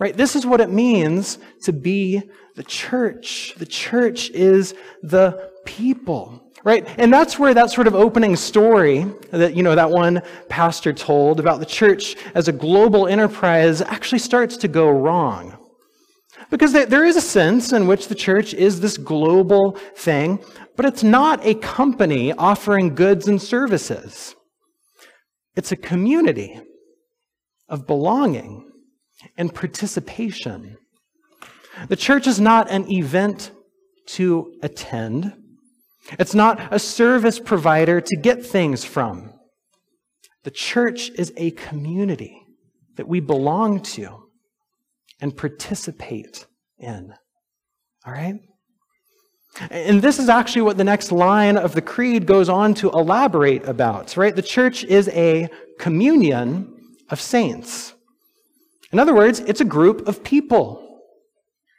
Right? 0.00 0.16
This 0.16 0.34
is 0.34 0.46
what 0.46 0.62
it 0.62 0.70
means 0.70 1.38
to 1.64 1.74
be 1.74 2.22
the 2.56 2.62
church. 2.64 3.54
The 3.58 3.66
church 3.66 4.30
is 4.30 4.74
the 5.02 5.50
people. 5.66 6.42
Right? 6.64 6.88
And 6.98 7.12
that's 7.12 7.38
where 7.38 7.52
that 7.52 7.70
sort 7.70 7.86
of 7.86 7.94
opening 7.94 8.34
story 8.36 9.04
that, 9.30 9.54
you 9.54 9.62
know, 9.62 9.74
that 9.74 9.90
one 9.90 10.22
pastor 10.48 10.94
told 10.94 11.38
about 11.38 11.60
the 11.60 11.66
church 11.66 12.16
as 12.34 12.48
a 12.48 12.52
global 12.52 13.06
enterprise 13.06 13.82
actually 13.82 14.18
starts 14.18 14.56
to 14.58 14.68
go 14.68 14.88
wrong. 14.88 15.58
Because 16.48 16.72
there 16.72 17.04
is 17.04 17.16
a 17.16 17.20
sense 17.20 17.72
in 17.72 17.86
which 17.86 18.08
the 18.08 18.14
church 18.14 18.54
is 18.54 18.80
this 18.80 18.96
global 18.96 19.72
thing, 19.96 20.42
but 20.76 20.86
it's 20.86 21.02
not 21.02 21.44
a 21.46 21.54
company 21.54 22.32
offering 22.32 22.94
goods 22.94 23.28
and 23.28 23.40
services. 23.40 24.34
It's 25.56 25.72
a 25.72 25.76
community 25.76 26.58
of 27.68 27.86
belonging 27.86 28.69
and 29.36 29.54
participation. 29.54 30.76
The 31.88 31.96
church 31.96 32.26
is 32.26 32.40
not 32.40 32.70
an 32.70 32.90
event 32.90 33.52
to 34.06 34.52
attend. 34.62 35.32
It's 36.18 36.34
not 36.34 36.72
a 36.72 36.78
service 36.78 37.38
provider 37.38 38.00
to 38.00 38.16
get 38.16 38.44
things 38.44 38.84
from. 38.84 39.32
The 40.44 40.50
church 40.50 41.10
is 41.10 41.32
a 41.36 41.52
community 41.52 42.42
that 42.96 43.06
we 43.06 43.20
belong 43.20 43.80
to 43.80 44.24
and 45.20 45.36
participate 45.36 46.46
in. 46.78 47.14
All 48.06 48.12
right? 48.12 48.40
And 49.70 50.00
this 50.00 50.18
is 50.18 50.28
actually 50.28 50.62
what 50.62 50.76
the 50.76 50.84
next 50.84 51.12
line 51.12 51.56
of 51.56 51.74
the 51.74 51.82
creed 51.82 52.24
goes 52.24 52.48
on 52.48 52.72
to 52.74 52.90
elaborate 52.90 53.66
about, 53.66 54.16
right? 54.16 54.34
The 54.34 54.42
church 54.42 54.84
is 54.84 55.08
a 55.08 55.48
communion 55.78 56.74
of 57.10 57.20
saints. 57.20 57.94
In 58.92 58.98
other 58.98 59.14
words, 59.14 59.40
it's 59.40 59.60
a 59.60 59.64
group 59.64 60.08
of 60.08 60.24
people. 60.24 60.86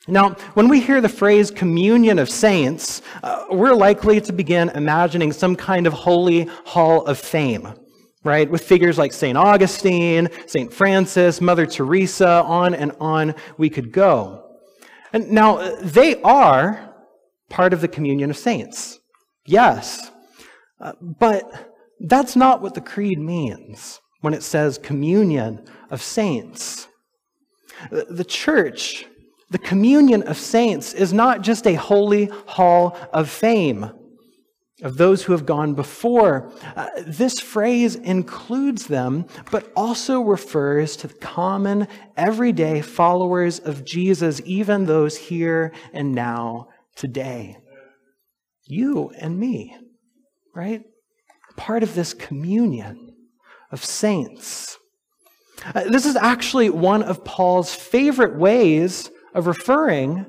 Now, 0.07 0.31
when 0.55 0.67
we 0.67 0.79
hear 0.79 0.99
the 0.99 1.09
phrase 1.09 1.51
communion 1.51 2.17
of 2.19 2.29
saints, 2.29 3.01
uh, 3.21 3.45
we're 3.51 3.75
likely 3.75 4.19
to 4.21 4.33
begin 4.33 4.69
imagining 4.69 5.31
some 5.31 5.55
kind 5.55 5.85
of 5.85 5.93
holy 5.93 6.45
hall 6.65 7.05
of 7.05 7.19
fame, 7.19 7.73
right? 8.23 8.49
With 8.49 8.63
figures 8.63 8.97
like 8.97 9.13
St. 9.13 9.37
Augustine, 9.37 10.29
St. 10.47 10.73
Francis, 10.73 11.39
Mother 11.39 11.65
Teresa, 11.65 12.43
on 12.43 12.73
and 12.73 12.93
on 12.99 13.35
we 13.57 13.69
could 13.69 13.91
go. 13.91 14.57
And 15.13 15.31
now, 15.31 15.77
they 15.81 16.19
are 16.23 16.95
part 17.49 17.73
of 17.73 17.81
the 17.81 17.87
communion 17.87 18.31
of 18.31 18.37
saints. 18.37 18.99
Yes. 19.45 20.09
Uh, 20.79 20.93
but 21.01 21.75
that's 21.99 22.35
not 22.35 22.61
what 22.61 22.73
the 22.73 22.81
creed 22.81 23.19
means 23.19 23.99
when 24.21 24.33
it 24.33 24.41
says 24.41 24.77
communion 24.79 25.67
of 25.91 26.01
saints. 26.01 26.87
The 27.89 28.25
church, 28.25 29.05
the 29.49 29.57
communion 29.57 30.23
of 30.23 30.37
saints, 30.37 30.93
is 30.93 31.13
not 31.13 31.41
just 31.41 31.65
a 31.65 31.73
holy 31.73 32.25
hall 32.45 32.97
of 33.13 33.29
fame 33.29 33.91
of 34.81 34.97
those 34.97 35.23
who 35.23 35.33
have 35.33 35.45
gone 35.45 35.73
before. 35.73 36.51
Uh, 36.75 36.89
this 37.05 37.39
phrase 37.39 37.95
includes 37.95 38.87
them, 38.87 39.25
but 39.51 39.71
also 39.75 40.21
refers 40.21 40.97
to 40.97 41.07
the 41.07 41.13
common, 41.15 41.87
everyday 42.17 42.81
followers 42.81 43.59
of 43.59 43.85
Jesus, 43.85 44.41
even 44.43 44.85
those 44.85 45.17
here 45.17 45.71
and 45.93 46.13
now 46.13 46.69
today. 46.95 47.57
You 48.65 49.11
and 49.19 49.39
me, 49.39 49.77
right? 50.55 50.83
Part 51.57 51.83
of 51.83 51.93
this 51.93 52.13
communion 52.13 53.15
of 53.71 53.83
saints. 53.83 54.77
Uh, 55.63 55.83
this 55.83 56.05
is 56.05 56.15
actually 56.15 56.69
one 56.69 57.03
of 57.03 57.23
Paul's 57.23 57.73
favorite 57.73 58.35
ways 58.35 59.09
of 59.33 59.47
referring 59.47 60.25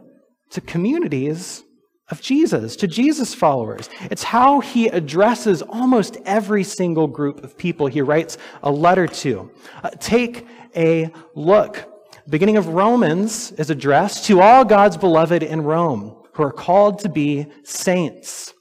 to 0.50 0.60
communities 0.60 1.64
of 2.10 2.20
Jesus, 2.20 2.76
to 2.76 2.86
Jesus 2.86 3.34
followers. 3.34 3.88
It's 4.02 4.22
how 4.22 4.60
he 4.60 4.88
addresses 4.88 5.62
almost 5.62 6.18
every 6.26 6.62
single 6.62 7.06
group 7.06 7.42
of 7.42 7.56
people 7.56 7.86
he 7.86 8.02
writes 8.02 8.36
a 8.62 8.70
letter 8.70 9.06
to. 9.06 9.50
Uh, 9.82 9.90
take 9.98 10.46
a 10.76 11.10
look. 11.34 11.88
Beginning 12.28 12.58
of 12.58 12.68
Romans 12.68 13.52
is 13.52 13.70
addressed 13.70 14.26
to 14.26 14.40
all 14.40 14.64
God's 14.64 14.96
beloved 14.96 15.42
in 15.42 15.62
Rome 15.62 16.22
who 16.34 16.42
are 16.42 16.52
called 16.52 16.98
to 17.00 17.08
be 17.08 17.46
saints. 17.64 18.52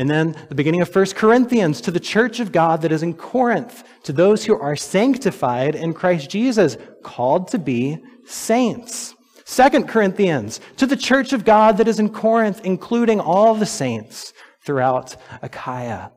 And 0.00 0.08
then 0.08 0.34
the 0.48 0.54
beginning 0.54 0.80
of 0.80 0.96
1 0.96 1.08
Corinthians 1.08 1.82
to 1.82 1.90
the 1.90 2.00
church 2.00 2.40
of 2.40 2.52
God 2.52 2.80
that 2.80 2.90
is 2.90 3.02
in 3.02 3.12
Corinth, 3.12 3.84
to 4.04 4.14
those 4.14 4.46
who 4.46 4.58
are 4.58 4.74
sanctified 4.74 5.74
in 5.74 5.92
Christ 5.92 6.30
Jesus, 6.30 6.78
called 7.02 7.48
to 7.48 7.58
be 7.58 7.98
saints. 8.24 9.14
2 9.44 9.84
Corinthians 9.84 10.58
to 10.78 10.86
the 10.86 10.96
church 10.96 11.34
of 11.34 11.44
God 11.44 11.76
that 11.76 11.86
is 11.86 11.98
in 11.98 12.08
Corinth, 12.08 12.62
including 12.64 13.20
all 13.20 13.54
the 13.54 13.66
saints 13.66 14.32
throughout 14.64 15.16
Achaia. 15.42 16.12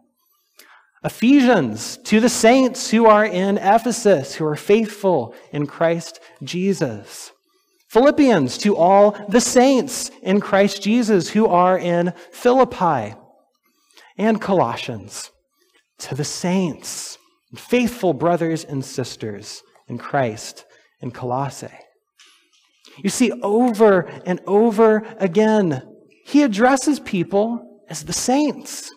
Ephesians 1.04 1.98
to 2.06 2.22
the 2.22 2.30
saints 2.30 2.90
who 2.90 3.06
are 3.06 3.26
in 3.26 3.58
Ephesus, 3.58 4.36
who 4.36 4.46
are 4.46 4.56
faithful 4.56 5.36
in 5.52 5.68
Christ 5.68 6.22
Jesus. 6.42 7.34
Philippians 7.90 8.58
to 8.60 8.78
all 8.78 9.12
the 9.28 9.42
saints 9.42 10.10
in 10.22 10.40
Christ 10.40 10.82
Jesus 10.82 11.32
who 11.32 11.48
are 11.48 11.78
in 11.78 12.14
Philippi. 12.32 13.16
And 14.18 14.42
Colossians 14.42 15.32
to 16.00 16.16
the 16.16 16.24
saints, 16.24 17.18
faithful 17.56 18.14
brothers 18.14 18.64
and 18.64 18.84
sisters 18.84 19.64
in 19.88 19.98
Christ 19.98 20.66
in 21.02 21.12
Colossae. 21.12 21.68
You 22.98 23.10
see, 23.10 23.32
over 23.42 24.02
and 24.26 24.40
over 24.46 25.04
again, 25.18 25.84
he 26.26 26.44
addresses 26.44 27.00
people 27.00 27.82
as 27.90 28.04
the 28.04 28.14
saints 28.14 28.92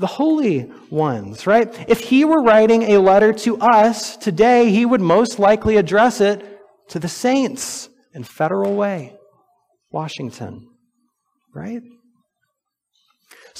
the 0.00 0.06
holy 0.06 0.70
ones, 0.88 1.46
right? 1.46 1.68
If 1.86 2.00
he 2.00 2.24
were 2.24 2.42
writing 2.42 2.84
a 2.84 2.98
letter 2.98 3.34
to 3.34 3.58
us 3.58 4.16
today, 4.16 4.70
he 4.70 4.86
would 4.86 5.02
most 5.02 5.38
likely 5.38 5.76
address 5.76 6.22
it 6.22 6.42
to 6.88 6.98
the 6.98 7.08
saints 7.08 7.90
in 8.14 8.24
Federal 8.24 8.74
Way, 8.74 9.18
Washington, 9.90 10.70
right? 11.54 11.82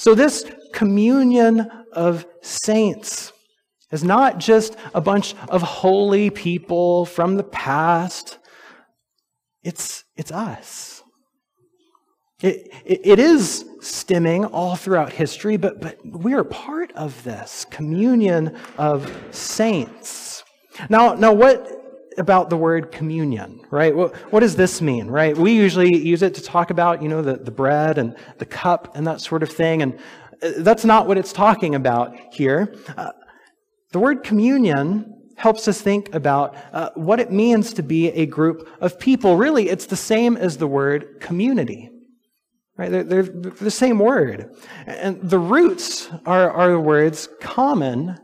So, 0.01 0.15
this 0.15 0.49
communion 0.73 1.69
of 1.93 2.25
saints 2.41 3.33
is 3.91 4.03
not 4.03 4.39
just 4.39 4.75
a 4.95 4.99
bunch 4.99 5.35
of 5.47 5.61
holy 5.61 6.31
people 6.31 7.05
from 7.05 7.35
the 7.35 7.43
past, 7.43 8.39
it's, 9.61 10.03
it's 10.17 10.31
us. 10.31 11.03
It, 12.41 12.73
it, 12.83 13.01
it 13.03 13.19
is 13.19 13.63
stemming 13.81 14.45
all 14.45 14.75
throughout 14.75 15.13
history, 15.13 15.55
but, 15.55 15.79
but 15.79 16.03
we 16.03 16.33
are 16.33 16.45
part 16.45 16.91
of 16.93 17.23
this 17.23 17.67
communion 17.69 18.57
of 18.79 19.15
saints. 19.29 20.43
Now, 20.89 21.13
now 21.13 21.31
what 21.31 21.80
about 22.17 22.49
the 22.49 22.57
word 22.57 22.91
communion, 22.91 23.61
right? 23.69 23.95
What, 23.95 24.15
what 24.31 24.41
does 24.41 24.55
this 24.55 24.81
mean, 24.81 25.07
right? 25.07 25.37
We 25.37 25.53
usually 25.53 25.95
use 25.95 26.21
it 26.21 26.35
to 26.35 26.41
talk 26.41 26.69
about, 26.69 27.01
you 27.01 27.07
know, 27.07 27.21
the, 27.21 27.37
the 27.37 27.51
bread 27.51 27.97
and 27.97 28.15
the 28.37 28.45
cup 28.45 28.95
and 28.95 29.07
that 29.07 29.21
sort 29.21 29.43
of 29.43 29.49
thing, 29.49 29.81
and 29.81 29.99
uh, 30.43 30.51
that's 30.57 30.83
not 30.85 31.07
what 31.07 31.17
it's 31.17 31.33
talking 31.33 31.75
about 31.75 32.15
here. 32.33 32.75
Uh, 32.97 33.11
the 33.91 33.99
word 33.99 34.23
communion 34.23 35.21
helps 35.35 35.67
us 35.67 35.81
think 35.81 36.13
about 36.13 36.55
uh, 36.71 36.89
what 36.95 37.19
it 37.19 37.31
means 37.31 37.73
to 37.73 37.83
be 37.83 38.09
a 38.09 38.25
group 38.25 38.69
of 38.79 38.99
people. 38.99 39.37
Really, 39.37 39.69
it's 39.69 39.85
the 39.85 39.95
same 39.95 40.37
as 40.37 40.57
the 40.57 40.67
word 40.67 41.19
community. 41.19 41.89
Right? 42.77 42.91
They're, 42.91 43.03
they're, 43.03 43.23
the 43.23 43.71
same 43.71 43.99
word. 43.99 44.55
And 44.85 45.21
the 45.21 45.39
roots 45.39 46.09
are, 46.25 46.49
are 46.51 46.71
the 46.71 46.79
words 46.79 47.29
common 47.39 48.17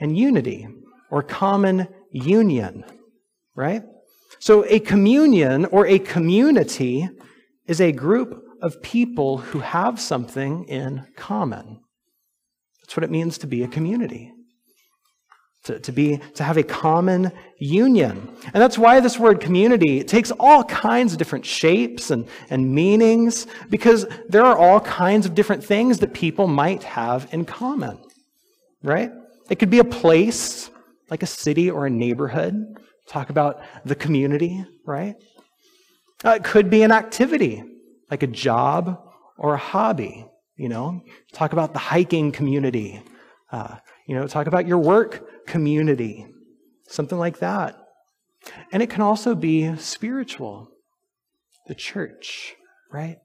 and 0.00 0.16
unity, 0.16 0.68
or 1.10 1.22
common 1.22 1.88
union, 2.10 2.84
right? 3.54 3.82
So 4.38 4.64
a 4.66 4.80
communion 4.80 5.64
or 5.66 5.86
a 5.86 5.98
community 5.98 7.08
is 7.66 7.80
a 7.80 7.92
group 7.92 8.44
of 8.62 8.82
people 8.82 9.38
who 9.38 9.60
have 9.60 10.00
something 10.00 10.64
in 10.64 11.06
common. 11.16 11.80
That's 12.82 12.96
what 12.96 13.04
it 13.04 13.10
means 13.10 13.38
to 13.38 13.46
be 13.46 13.62
a 13.62 13.68
community 13.68 14.32
to, 15.68 15.78
to 15.80 15.92
be 15.92 16.18
to 16.34 16.42
have 16.42 16.56
a 16.56 16.62
common 16.62 17.30
union 17.58 18.28
and 18.44 18.62
that's 18.62 18.78
why 18.78 19.00
this 19.00 19.18
word 19.18 19.38
community 19.38 20.02
takes 20.02 20.30
all 20.40 20.64
kinds 20.64 21.12
of 21.12 21.18
different 21.18 21.44
shapes 21.44 22.10
and, 22.10 22.26
and 22.48 22.74
meanings 22.74 23.46
because 23.68 24.06
there 24.28 24.44
are 24.44 24.56
all 24.56 24.80
kinds 24.80 25.26
of 25.26 25.34
different 25.34 25.62
things 25.62 25.98
that 25.98 26.14
people 26.14 26.46
might 26.46 26.82
have 26.82 27.28
in 27.32 27.44
common 27.44 27.98
right 28.82 29.12
it 29.50 29.58
could 29.58 29.70
be 29.70 29.78
a 29.78 29.84
place 29.84 30.70
like 31.10 31.22
a 31.22 31.26
city 31.26 31.70
or 31.70 31.86
a 31.86 31.90
neighborhood 31.90 32.76
talk 33.06 33.30
about 33.30 33.60
the 33.84 33.94
community 33.94 34.64
right 34.84 35.16
uh, 36.24 36.30
it 36.30 36.44
could 36.44 36.68
be 36.68 36.82
an 36.82 36.92
activity 36.92 37.62
like 38.10 38.22
a 38.22 38.26
job 38.26 39.00
or 39.36 39.54
a 39.54 39.58
hobby 39.58 40.26
you 40.56 40.68
know 40.68 41.00
talk 41.32 41.52
about 41.52 41.72
the 41.72 41.78
hiking 41.78 42.30
community 42.32 43.02
uh, 43.52 43.76
you 44.06 44.14
know 44.14 44.26
talk 44.26 44.46
about 44.46 44.66
your 44.66 44.78
work 44.78 45.28
community, 45.48 46.26
something 46.86 47.18
like 47.18 47.38
that. 47.40 47.76
And 48.70 48.82
it 48.82 48.90
can 48.90 49.02
also 49.02 49.34
be 49.34 49.74
spiritual, 49.76 50.70
the 51.66 51.74
church, 51.74 52.54
right? 52.92 53.16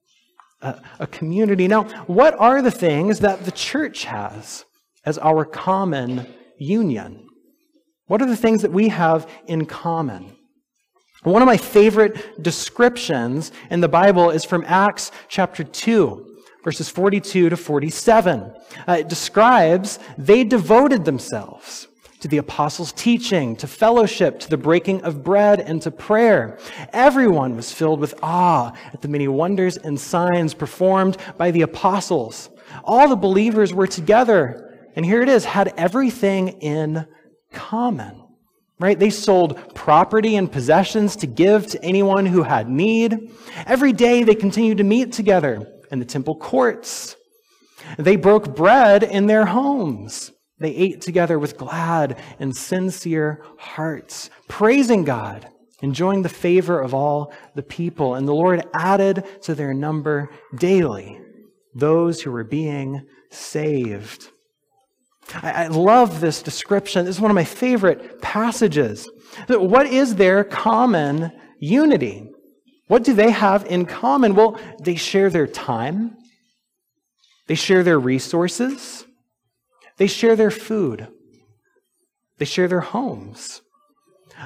A, 0.62 0.82
a, 1.00 1.08
community. 1.08 1.67
Now, 1.67 1.84
what 2.08 2.34
are 2.39 2.62
the 2.62 2.72
things 2.72 3.19
that 3.19 3.46
the 3.46 3.52
church 3.52 4.06
has 4.06 4.65
as 5.06 5.17
our 5.19 5.46
common 5.46 6.26
union? 6.58 7.23
What 8.08 8.22
are 8.22 8.28
the 8.28 8.36
things 8.36 8.62
that 8.62 8.72
we 8.72 8.89
have 8.89 9.30
in 9.48 9.66
common? 9.66 10.36
One 11.24 11.42
of 11.42 11.46
my 11.46 11.58
favorite 11.58 12.44
descriptions 12.44 13.52
in 13.70 13.80
the 13.80 13.88
Bible 13.88 14.30
is 14.30 14.44
from 14.44 14.66
Acts 14.68 15.12
chapter 15.30 15.63
2 15.63 16.34
verses 16.63 16.89
42 16.89 17.50
to 17.50 17.58
47. 17.58 18.54
Uh, 18.88 18.94
it 19.00 19.10
describes 19.10 20.00
they 20.18 20.44
devoted 20.44 21.06
themselves 21.06 21.88
to 22.22 22.28
the 22.30 22.38
apostles' 22.38 22.94
teaching, 22.94 23.54
to 23.58 23.68
fellowship, 23.68 24.39
to 24.39 24.50
the 24.50 24.58
breaking 24.58 25.02
of 25.02 25.24
bread, 25.24 25.60
and 25.60 25.82
to 25.82 25.92
prayer. 25.92 26.58
Everyone 26.94 27.58
was 27.58 27.74
filled 27.74 28.00
with 28.00 28.18
awe 28.24 28.72
at 28.94 29.02
the 29.02 29.10
many 29.10 29.28
wonders 29.28 29.76
and 29.76 30.00
signs 30.00 30.54
performed 30.54 31.18
by 31.38 31.52
the 31.52 31.63
apostles. 31.63 32.50
All 32.86 33.10
the 33.10 33.18
believers 33.18 33.74
were 33.74 33.88
together, 33.88 34.89
and 34.96 35.06
here 35.06 35.22
it 35.22 35.28
is, 35.28 35.44
had 35.44 35.74
everything 35.76 36.48
in 36.62 37.06
common. 37.54 38.20
Right? 38.80 39.00
They 39.00 39.12
sold 39.12 39.76
property 39.76 40.36
and 40.36 40.52
possessions 40.52 41.16
to 41.18 41.28
give 41.28 41.68
to 41.68 41.84
anyone 41.84 42.26
who 42.26 42.44
had 42.44 42.68
need. 42.68 43.32
Every 43.66 43.94
day 43.94 44.24
they 44.24 44.36
continued 44.36 44.80
to 44.80 44.84
meet 44.84 45.13
together 45.13 45.72
in 45.92 46.00
the 46.00 46.06
temple 46.06 46.36
courts. 46.36 47.16
They 47.98 48.18
broke 48.18 48.56
bread 48.56 49.04
in 49.04 49.28
their 49.28 49.46
homes 49.46 50.32
they 50.63 50.72
ate 50.72 51.02
together 51.02 51.38
with 51.38 51.58
glad 51.58 52.18
and 52.39 52.56
sincere 52.56 53.44
hearts, 53.58 54.30
praising 54.48 55.04
God, 55.04 55.50
enjoying 55.82 56.22
the 56.22 56.30
favor 56.30 56.80
of 56.80 56.94
all 56.94 57.34
the 57.54 57.63
people. 57.63 58.16
And 58.16 58.26
the 58.26 58.34
Lord 58.34 58.63
added 58.74 59.26
to 59.42 59.56
their 59.56 59.74
number 59.74 60.30
daily 60.56 61.20
those 61.76 62.22
who 62.22 62.32
were 62.32 62.46
being 62.46 63.06
saved. 63.30 64.30
I, 65.42 65.52
I 65.52 65.68
love 65.68 66.20
this 66.20 66.42
description. 66.42 67.06
This 67.06 67.16
is 67.16 67.22
one 67.22 67.32
of 67.32 67.36
my 67.36 67.44
favorite 67.44 68.22
passages. 68.22 69.10
What 69.48 69.88
is 69.88 70.16
their 70.16 70.44
common 70.44 71.32
unity? 71.60 72.30
What 72.88 73.04
do 73.04 73.14
they 73.14 73.32
have 73.32 73.66
in 73.66 73.86
common? 73.86 74.36
Well, 74.36 74.60
they 74.82 74.96
share 74.96 75.30
their 75.30 75.48
time, 75.48 76.18
they 77.48 77.56
share 77.56 77.84
their 77.84 78.00
resources, 78.00 79.06
they 79.98 80.08
share 80.08 80.36
their 80.36 80.52
food, 80.52 81.08
they 82.38 82.46
share 82.46 82.68
their 82.68 82.82
homes. 82.82 83.62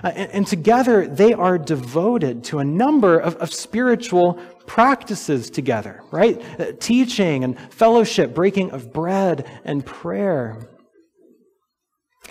Uh, 0.04 0.08
and, 0.16 0.32
and, 0.32 0.48
together, 0.48 1.08
they 1.08 1.34
are 1.34 1.58
devoted 1.58 2.44
to 2.44 2.60
a 2.60 2.64
number 2.64 3.18
of, 3.18 3.36
of 3.38 3.54
spiritual 3.54 4.34
practices 4.66 5.50
together, 5.50 6.02
right? 6.12 6.42
Uh, 6.60 6.72
teaching 6.80 7.44
and 7.44 7.60
fellowship, 7.72 8.34
breaking 8.34 8.72
of 8.72 8.94
bread 8.94 9.50
and 9.64 9.86
prayer. 9.86 10.70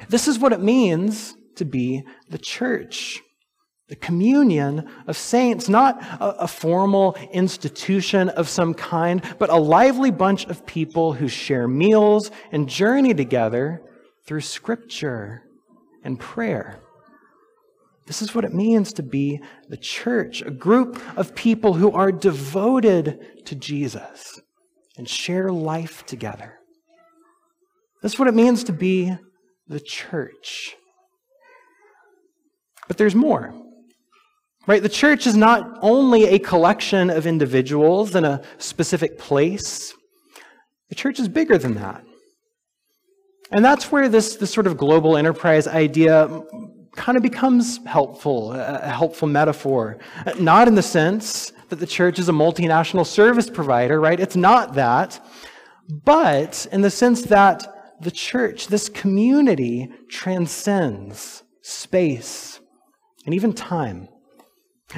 This 0.09 0.29
is 0.29 0.39
what 0.39 0.53
it 0.53 0.61
means 0.61 1.35
to 1.57 1.65
be 1.65 2.03
the 2.29 2.39
church. 2.39 3.21
The 3.89 3.97
communion 3.97 4.89
of 5.07 5.17
saints, 5.17 5.69
not 5.69 6.03
a, 6.03 6.43
a, 6.43 6.49
formal 6.49 7.17
institution 7.33 8.29
of 8.31 8.49
some 8.49 8.75
kind, 8.75 9.23
but 9.39 9.49
a 9.49 9.57
lively 9.57 10.11
bunch 10.11 10.45
of 10.47 10.67
people 10.67 11.13
who 11.13 11.29
share 11.29 11.69
meals 11.69 12.33
and 12.51 12.69
journey 12.69 13.15
together 13.15 13.83
through 14.27 14.41
scripture 14.41 15.45
and 16.03 16.19
prayer. 16.19 16.81
This 18.07 18.23
is 18.23 18.35
what 18.35 18.45
it 18.45 18.55
means 18.55 18.93
to 18.95 19.03
be 19.03 19.41
the 19.69 19.77
church, 19.77 20.41
a 20.43 20.51
group 20.51 21.01
of 21.19 21.35
people 21.35 21.75
who 21.75 21.91
are 21.91 22.13
devoted 22.13 23.45
to 23.47 23.55
Jesus 23.55 24.41
and 24.97 25.09
share 25.09 25.51
life 25.51 26.07
together. 26.07 26.55
That's 28.03 28.19
what 28.19 28.29
it 28.29 28.35
means 28.35 28.63
to 28.65 28.73
be 28.73 29.17
the 29.67 29.81
church. 29.81 30.77
But 32.87 32.97
there's 32.97 33.17
more. 33.17 33.53
Right? 34.67 34.83
The 34.83 34.89
church 34.89 35.27
is 35.27 35.37
not 35.37 35.79
only 35.81 36.27
a 36.27 36.39
collection 36.39 37.11
of 37.11 37.27
individuals 37.27 38.15
in 38.15 38.25
a 38.25 38.43
specific 38.59 39.19
place. 39.19 39.93
The 40.89 40.95
church 40.95 41.19
is 41.19 41.29
bigger 41.29 41.59
than 41.59 41.75
that. 41.75 42.05
And 43.53 43.65
that's 43.65 43.93
where 43.93 44.09
this, 44.09 44.37
this 44.37 44.53
sort 44.53 44.67
of 44.67 44.77
global 44.77 45.17
enterprise 45.17 45.69
idea 45.69 46.43
kind 46.97 47.17
of 47.17 47.23
becomes 47.23 47.79
helpful, 47.87 48.53
a 48.53 48.89
helpful 48.89 49.29
metaphor. 49.29 49.99
Not 50.39 50.69
in 50.69 50.75
the 50.75 50.83
sense 50.83 51.53
that 51.69 51.77
the 51.77 51.87
church 51.87 52.19
is 52.19 52.29
a 52.29 52.33
multinational 52.33 53.07
service 53.07 53.51
provider, 53.51 54.01
right? 54.01 54.19
It's 54.19 54.37
not 54.37 54.75
that. 54.75 55.25
But 55.89 56.67
in 56.73 56.81
the 56.81 56.91
sense 56.91 57.23
that 57.23 57.97
the 58.01 58.11
church, 58.11 58.69
this 58.69 58.89
community, 58.89 59.91
transcends 60.09 61.43
space 61.63 62.61
and 63.25 63.35
even 63.35 63.53
time. 63.53 64.09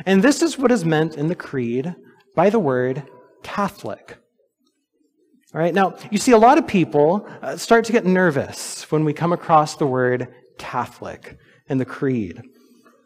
And 0.06 0.22
this 0.22 0.42
is 0.42 0.58
what 0.58 0.72
is 0.72 0.84
meant 0.84 1.16
in 1.16 1.28
the 1.28 1.34
creed 1.34 1.94
by 2.34 2.50
the 2.50 2.58
word 2.58 3.02
Catholic. 3.42 4.18
All 5.54 5.60
right, 5.60 5.72
now 5.72 5.96
you 6.10 6.18
see 6.18 6.32
a 6.32 6.38
lot 6.38 6.58
of 6.58 6.66
people 6.66 7.26
uh, 7.40 7.56
start 7.56 7.86
to 7.86 7.92
get 7.92 8.04
nervous 8.04 8.90
when 8.92 9.04
we 9.04 9.14
come 9.14 9.32
across 9.32 9.76
the 9.76 9.86
word 9.86 10.28
Catholic 10.58 11.38
in 11.68 11.78
the 11.78 11.84
creed. 11.84 12.42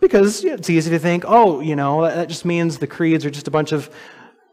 Because 0.01 0.44
it's 0.44 0.68
easy 0.68 0.90
to 0.90 0.98
think, 0.98 1.25
oh, 1.27 1.61
you 1.61 1.77
know, 1.77 2.03
that 2.03 2.29
just 2.29 2.44
means 2.44 2.79
the 2.79 2.87
creeds 2.87 3.25
are 3.25 3.31
just 3.31 3.48
a 3.48 3.53
bunch 3.53 3.72
of 3.72 3.88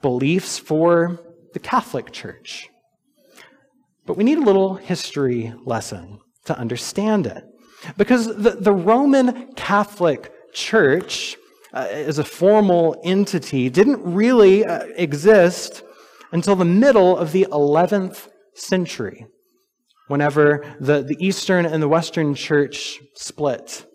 beliefs 0.02 0.58
for 0.58 1.20
the 1.54 1.60
Catholic 1.60 2.12
Church. 2.12 2.70
But 4.06 4.18
we 4.18 4.24
need 4.24 4.38
a 4.38 4.42
little 4.42 4.76
history 4.76 5.54
lesson 5.66 6.20
to 6.46 6.58
understand 6.58 7.28
it. 7.28 7.44
Because 7.98 8.28
the, 8.28 8.52
the 8.52 8.72
Roman 8.72 9.54
Catholic 9.54 10.32
Church, 10.54 11.38
uh, 11.74 11.88
as 11.90 12.20
a 12.20 12.24
formal 12.24 13.00
entity, 13.04 13.70
didn't 13.70 14.04
really 14.04 14.66
uh, 14.66 14.86
exist 14.96 15.84
until 16.32 16.56
the 16.56 16.66
middle 16.66 17.18
of 17.18 17.32
the 17.32 17.48
11th 17.52 18.30
century, 18.54 19.26
whenever 20.08 20.76
the, 20.80 21.02
the 21.02 21.18
Eastern 21.20 21.66
and 21.66 21.82
the 21.82 21.88
Western 21.88 22.36
Church 22.36 23.00
split. 23.16 23.86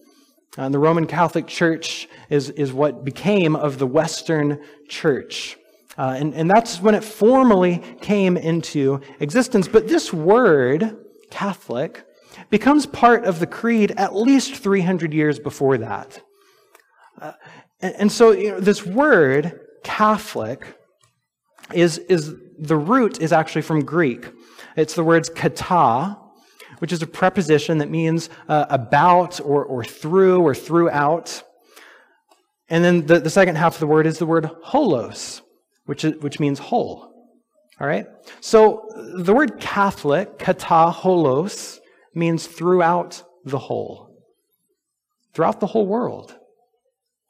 And 0.56 0.72
the 0.72 0.78
Roman 0.78 1.06
Catholic 1.06 1.46
Church 1.46 2.08
is, 2.30 2.50
is 2.50 2.72
what 2.72 3.04
became 3.04 3.56
of 3.56 3.78
the 3.78 3.86
Western 3.86 4.62
Church. 4.88 5.56
Uh, 5.98 6.14
and, 6.18 6.34
and 6.34 6.50
that's 6.50 6.80
when 6.80 6.94
it 6.94 7.04
formally 7.04 7.82
came 8.00 8.36
into 8.36 9.00
existence. 9.20 9.68
But 9.68 9.88
this 9.88 10.12
word, 10.12 10.96
Catholic, 11.30 12.04
becomes 12.50 12.86
part 12.86 13.24
of 13.24 13.38
the 13.38 13.46
creed 13.46 13.92
at 13.96 14.14
least 14.14 14.56
300 14.56 15.12
years 15.12 15.38
before 15.38 15.78
that. 15.78 16.20
Uh, 17.20 17.32
and, 17.80 17.94
and, 17.96 18.12
so 18.12 18.32
you 18.32 18.52
know, 18.52 18.60
this 18.60 18.84
word, 18.84 19.60
Catholic, 19.84 20.78
is, 21.72 21.98
is 21.98 22.34
the 22.58 22.76
root 22.76 23.20
is 23.20 23.32
actually 23.32 23.62
from 23.62 23.84
Greek. 23.84 24.26
It's 24.76 24.94
the 24.94 25.04
words 25.04 25.28
kata, 25.28 26.18
which 26.84 26.92
is 26.92 27.00
a 27.00 27.06
preposition 27.06 27.78
that 27.78 27.88
means 27.88 28.28
uh, 28.46 28.66
about 28.68 29.40
or, 29.40 29.64
or 29.64 29.82
through 29.82 30.42
or 30.42 30.54
throughout. 30.54 31.42
And 32.68 32.84
then 32.84 33.06
the, 33.06 33.20
the 33.20 33.30
second 33.30 33.56
half 33.56 33.76
of 33.76 33.80
the 33.80 33.86
word 33.86 34.06
is 34.06 34.18
the 34.18 34.26
word 34.26 34.50
holos, 34.62 35.40
which, 35.86 36.04
is, 36.04 36.20
which 36.20 36.38
means 36.38 36.58
whole. 36.58 37.30
All 37.80 37.86
right? 37.86 38.04
So 38.42 38.86
the 39.16 39.32
word 39.32 39.60
Catholic, 39.60 40.38
kata 40.38 40.92
holos, 40.94 41.78
means 42.14 42.46
throughout 42.46 43.22
the 43.46 43.58
whole. 43.58 44.22
Throughout 45.32 45.60
the 45.60 45.66
whole 45.66 45.86
world 45.86 46.36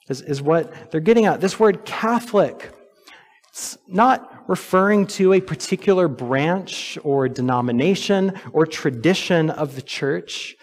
is, 0.08 0.20
is 0.20 0.42
what 0.42 0.90
they're 0.90 1.00
getting 1.00 1.26
at. 1.26 1.40
This 1.40 1.60
word 1.60 1.84
Catholic, 1.84 2.72
it's 3.54 3.78
not 3.86 4.48
referring 4.48 5.06
to 5.06 5.32
a 5.32 5.40
particular 5.40 6.08
branch 6.08 6.98
or 7.04 7.28
denomination 7.28 8.32
or 8.52 8.66
tradition 8.66 9.48
of 9.48 9.76
the 9.76 9.82
church. 9.82 10.56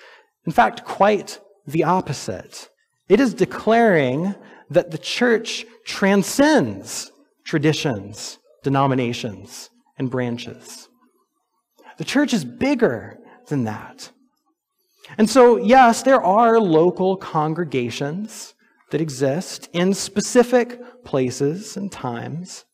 In 0.45 0.51
fact, 0.51 0.83
quite 0.83 1.39
the 1.65 1.85
opposite. 1.85 2.67
It 3.07 3.21
is 3.21 3.33
declaring 3.33 4.35
that 4.69 4.91
the 4.91 4.97
church 4.97 5.65
transcends 5.85 7.13
traditions, 7.45 8.39
denominations, 8.61 9.69
and 9.97 10.11
branches. 10.11 10.89
The 11.97 12.03
church 12.03 12.33
is 12.33 12.43
bigger 12.43 13.17
than 13.47 13.63
that. 13.63 14.11
And 15.17 15.29
so, 15.29 15.55
yes, 15.55 16.03
there 16.03 16.21
are 16.21 16.59
local 16.59 17.15
congregations 17.15 18.53
that 18.89 18.99
exist 18.99 19.69
in 19.71 19.93
specific 19.93 21.05
places 21.05 21.77
and 21.77 21.89
times. 21.89 22.65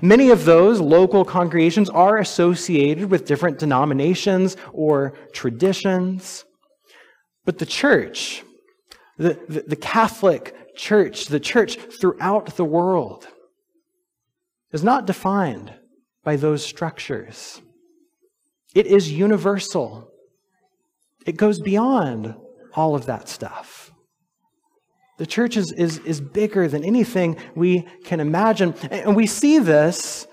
Many 0.00 0.30
of 0.30 0.44
those 0.44 0.80
local 0.80 1.24
congregations 1.24 1.90
are 1.90 2.18
associated 2.18 3.10
with 3.10 3.26
different 3.26 3.58
denominations 3.58 4.56
or 4.72 5.14
traditions. 5.32 6.44
But 7.44 7.58
the 7.58 7.66
church, 7.66 8.42
the, 9.18 9.38
the, 9.48 9.64
the, 9.68 9.76
Catholic 9.76 10.74
Church, 10.76 11.26
the 11.26 11.40
church 11.40 11.76
throughout 11.76 12.56
the 12.56 12.64
world, 12.64 13.28
is 14.72 14.82
not 14.82 15.06
defined 15.06 15.74
by 16.24 16.36
those 16.36 16.64
structures. 16.64 17.60
It 18.74 18.86
is 18.86 19.12
universal, 19.12 20.10
it 21.26 21.36
goes 21.36 21.60
beyond 21.60 22.34
all 22.74 22.94
of 22.94 23.06
that 23.06 23.28
stuff. 23.28 23.73
The 25.16 25.26
church 25.26 25.56
is, 25.56 25.70
is, 25.72 25.98
is 25.98 26.20
bigger 26.20 26.66
than 26.66 26.84
anything 26.84 27.36
we 27.54 27.86
can 28.04 28.20
imagine. 28.20 28.74
And 28.90 29.14
we 29.14 29.26
see 29.26 29.58
this 29.58 30.26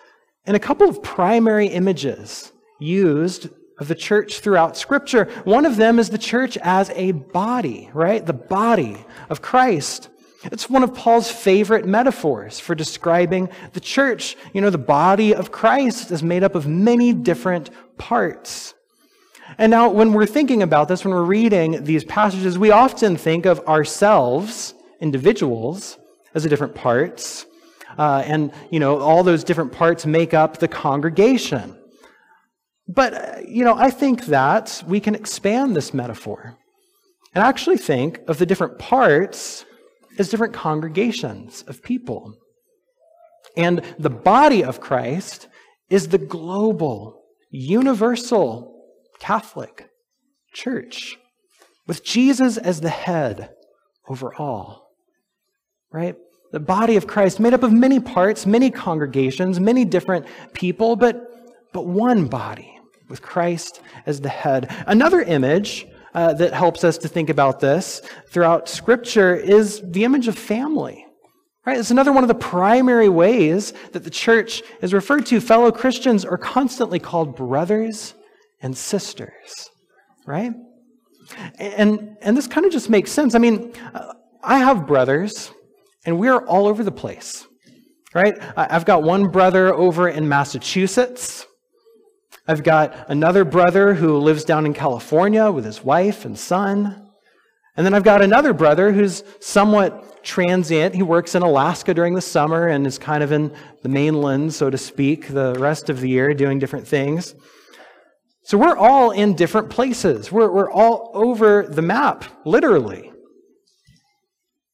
in 0.46 0.56
a 0.56 0.60
couple 0.60 0.89
of 0.89 1.04
primary 1.04 1.67
images 1.67 2.52
used 2.80 3.50
of 3.80 3.88
the 3.88 3.96
church 3.96 4.39
throughout 4.39 4.78
Scripture. 4.78 5.26
One 5.44 5.65
of 5.65 5.76
them 5.76 6.00
is 6.00 6.10
the 6.10 6.17
church 6.17 6.58
as 6.58 6.89
a 6.91 7.12
body, 7.12 7.89
right? 7.94 8.26
The 8.26 8.34
body 8.34 8.98
of 9.30 9.41
Christ. 9.41 10.10
It's 10.44 10.70
one 10.70 10.84
of 10.84 10.96
Paul's 10.96 11.30
favorite 11.30 11.86
metaphors 11.86 12.60
for 12.60 12.74
describing 12.74 13.50
the 13.74 13.80
church. 13.80 14.36
You 14.54 14.62
know, 14.62 14.72
the 14.72 14.78
body 14.80 15.36
of 15.36 15.52
Christ 15.52 16.12
is 16.12 16.24
made 16.24 16.44
up 16.44 16.56
of 16.56 16.67
many 16.67 17.13
different 17.13 17.70
parts. 17.98 18.74
And 19.58 19.70
now, 19.70 19.90
when 19.90 20.14
we're 20.14 20.26
thinking 20.26 20.64
about 20.64 20.88
this, 20.88 21.04
when 21.04 21.14
we're 21.14 21.24
reading 21.24 21.84
these 21.84 22.04
passages, 22.04 22.58
we 22.58 22.72
often 22.72 23.18
think 23.18 23.46
of 23.46 23.60
ourselves, 23.68 24.74
individuals, 25.00 25.98
as 26.34 26.44
the 26.44 26.50
different 26.50 26.76
parts. 26.76 27.46
Uh, 27.98 28.24
and, 28.26 28.54
you 28.70 28.80
know, 28.80 29.00
all 29.00 29.24
those 29.24 29.44
different 29.44 29.72
parts 29.72 30.06
make 30.06 30.34
up 30.34 30.58
the 30.58 30.68
congregation. 30.68 31.78
But, 32.88 33.14
uh, 33.14 33.42
you 33.48 33.64
know, 33.64 33.76
I 33.76 33.90
think 33.90 34.26
that 34.28 34.84
we 34.88 35.00
can 35.00 35.16
expand 35.16 35.76
this 35.76 35.94
metaphor 35.94 36.58
and 37.34 37.44
actually 37.44 37.78
think 37.78 38.22
of 38.28 38.38
the 38.38 38.46
different 38.46 38.80
parts 38.80 39.66
as 40.18 40.30
different 40.30 40.54
congregations 40.54 41.64
of 41.68 41.82
people. 41.84 42.36
And 43.58 43.82
the 44.00 44.10
body 44.10 44.64
of 44.64 44.80
Christ 44.80 45.48
is 45.90 46.08
the 46.08 46.18
global, 46.18 47.24
universal 47.50 48.81
Catholic 49.22 49.88
church 50.52 51.18
with 51.88 52.04
Jesus 52.04 52.58
as 52.58 52.82
the 52.82 52.90
head 52.90 53.52
over 54.10 54.34
all. 54.36 54.90
Right? 55.92 56.16
The 56.52 56.60
body 56.60 56.96
of 56.96 57.06
Christ 57.06 57.40
made 57.40 57.54
up 57.54 57.64
of 57.64 57.72
many 57.72 58.00
parts, 58.00 58.46
many 58.46 58.72
congregations, 58.72 59.60
many 59.60 59.86
different 59.86 60.26
people, 60.54 60.96
but, 60.96 61.72
but 61.72 61.86
one 61.86 62.26
body 62.26 62.80
with 63.10 63.22
Christ 63.22 63.80
as 64.06 64.22
the 64.22 64.30
head. 64.30 64.74
Another 64.88 65.22
image 65.22 65.86
uh, 66.16 66.34
that 66.34 66.54
helps 66.54 66.84
us 66.84 66.98
to 67.00 67.08
think 67.08 67.30
about 67.30 67.60
this 67.60 68.02
throughout 68.28 68.68
Scripture 68.68 69.36
is 69.36 69.82
the 69.84 70.04
image 70.04 70.28
of 70.28 70.38
family. 70.38 71.06
Right? 71.64 71.78
It's 71.78 71.92
another 71.92 72.12
one 72.12 72.24
of 72.24 72.28
the 72.28 72.34
primary 72.34 73.08
ways 73.08 73.74
that 73.92 74.04
the 74.04 74.10
church 74.10 74.64
is 74.82 74.96
referred 74.96 75.28
to. 75.28 75.40
Fellow 75.40 75.72
Christians 75.72 76.26
are 76.26 76.40
constantly 76.40 76.98
called 76.98 77.36
brothers 77.36 78.16
and 78.62 78.78
sisters, 78.78 79.69
right? 80.26 80.52
And, 81.60 82.17
and 82.21 82.36
this 82.36 82.47
kind 82.47 82.65
of 82.65 82.71
just 82.71 82.89
makes 82.89 83.12
sense. 83.12 83.36
I 83.36 83.39
mean, 83.39 83.74
I 84.43 84.60
have 84.60 84.88
brothers, 84.88 85.52
and 86.06 86.19
we're 86.19 86.45
all 86.45 86.67
over 86.67 86.84
the 86.84 86.91
place, 86.91 87.47
right? 88.13 88.36
I've 88.58 88.86
got 88.86 89.04
one 89.04 89.30
brother 89.30 89.74
over 89.74 90.10
in 90.10 90.28
Massachusetts. 90.28 91.45
I've 92.47 92.63
got 92.63 93.10
another 93.10 93.45
brother 93.45 93.93
who 93.93 94.17
lives 94.17 94.43
down 94.43 94.65
in 94.65 94.74
California 94.74 95.52
with 95.52 95.63
his 95.63 95.84
wife 95.84 96.26
and 96.26 96.38
son. 96.38 97.08
And 97.78 97.86
then 97.86 97.93
I've 97.93 98.04
got 98.04 98.21
another 98.21 98.52
brother 98.52 98.91
who's 98.91 99.24
somewhat 99.39 100.24
transient. 100.24 100.93
He 100.93 101.04
works 101.04 101.36
in 101.36 101.41
Alaska 101.41 101.93
during 101.93 102.15
the 102.15 102.21
summer 102.21 102.67
and 102.67 102.86
is 102.86 102.97
kind 102.97 103.24
of 103.24 103.32
in 103.32 103.56
the 103.84 103.89
mainland, 103.89 104.54
so 104.54 104.69
to 104.69 104.78
speak, 104.78 105.30
the 105.30 105.56
rest 105.58 105.89
of 105.89 106.02
the 106.02 106.10
year 106.10 106.34
doing 106.34 106.60
different 106.60 106.88
things. 106.88 107.34
So 108.43 108.58
we're 108.58 108.77
all 108.77 109.12
in 109.12 109.36
different 109.36 109.69
places. 109.69 110.32
We're, 110.32 110.51
we're 110.51 110.71
all 110.71 111.12
over 111.13 111.63
the 111.63 111.82
map, 111.82 112.25
literally. 112.45 113.12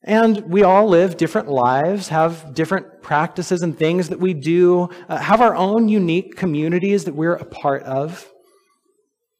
And 0.03 0.49
we 0.49 0.63
all 0.63 0.88
live 0.88 1.17
different 1.17 1.49
lives, 1.49 2.08
have 2.08 2.53
different 2.53 3.01
practices 3.01 3.62
and 3.62 3.77
things 3.77 4.08
that 4.10 4.19
we 4.19 4.34
do, 4.34 4.89
uh, 5.10 5.17
have 5.17 5.41
our 5.41 5.53
own 5.53 5.89
unique 5.89 6.38
communities 6.38 7.03
that 7.06 7.13
we're 7.13 7.34
a 7.34 7.43
part 7.43 7.84
of. 7.84 8.25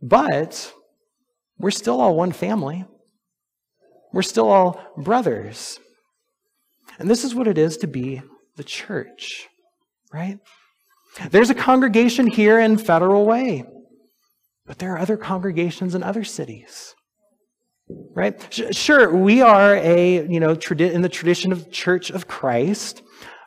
But 0.02 0.74
we're 1.58 1.72
still 1.72 2.02
all 2.02 2.16
one 2.16 2.34
family. 2.34 2.84
We're 4.12 4.24
still 4.24 4.50
all 4.50 4.82
brothers. 4.98 5.80
And 7.00 7.10
this 7.10 7.24
is 7.24 7.34
what 7.34 7.48
it 7.48 7.58
is 7.58 7.78
to 7.78 7.88
be 7.88 8.22
the 8.58 8.64
church, 8.64 9.48
right? 10.12 10.40
There's 11.32 11.50
a 11.50 11.56
congregation 11.56 12.28
here 12.28 12.60
in 12.60 12.78
Federal 12.78 13.26
Way, 13.26 13.64
but 14.68 14.78
there 14.78 14.94
are 14.94 15.00
other 15.00 15.18
congregations 15.18 15.96
in 15.96 16.04
other 16.04 16.24
cities 16.24 16.96
right? 18.14 18.76
Sure, 18.76 19.16
we 19.16 19.42
are 19.42 19.76
a, 19.76 20.28
you 20.28 20.40
know, 20.40 20.52
in 20.52 21.02
the 21.02 21.10
tradition 21.10 21.52
of 21.52 21.72
Church 21.72 22.10
of 22.10 22.28
Christ, 22.28 23.02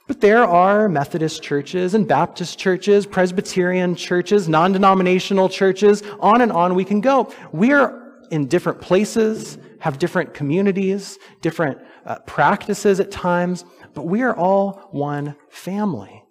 but 0.06 0.20
there 0.20 0.44
are 0.44 0.88
Methodist 0.88 1.42
churches 1.42 1.94
and 1.94 2.08
Baptist 2.08 2.58
churches, 2.58 3.06
Presbyterian 3.06 3.94
churches, 3.94 4.48
non 4.48 4.72
denominational 4.72 5.48
churches, 5.48 6.02
on 6.20 6.40
and 6.40 6.50
on 6.50 6.74
we 6.74 6.84
can 6.84 7.00
go. 7.00 7.32
We 7.52 7.72
are 7.72 8.18
in 8.30 8.46
different 8.46 8.80
places, 8.80 9.58
have 9.80 9.98
different 9.98 10.34
communities, 10.34 11.18
different 11.42 11.78
uh, 12.06 12.18
practices 12.20 13.00
at 13.00 13.10
times, 13.10 13.64
but 13.94 14.06
we 14.06 14.22
are 14.22 14.36
all 14.36 14.88
one 14.92 15.36
family. 15.50 16.24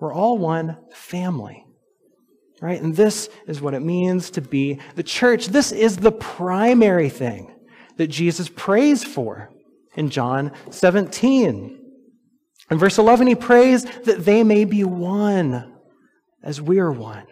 We're 0.00 0.14
all 0.14 0.38
one 0.38 0.78
family 0.92 1.64
right? 2.60 2.80
And 2.80 2.94
this 2.94 3.28
is 3.46 3.60
what 3.60 3.74
it 3.74 3.80
means 3.80 4.30
to 4.30 4.40
be 4.40 4.78
the 4.94 5.02
church. 5.02 5.48
This 5.48 5.72
is 5.72 5.96
the 5.96 6.12
primary 6.12 7.08
thing 7.08 7.54
that 7.96 8.08
Jesus 8.08 8.48
prays 8.48 9.02
for 9.02 9.50
in 9.94 10.10
John 10.10 10.52
17. 10.70 11.78
In 12.70 12.78
verse 12.78 12.98
11, 12.98 13.26
he 13.26 13.34
prays 13.34 13.84
that 13.84 14.24
they 14.24 14.44
may 14.44 14.64
be 14.64 14.84
one 14.84 15.74
as 16.42 16.60
we 16.60 16.78
are 16.78 16.92
one. 16.92 17.26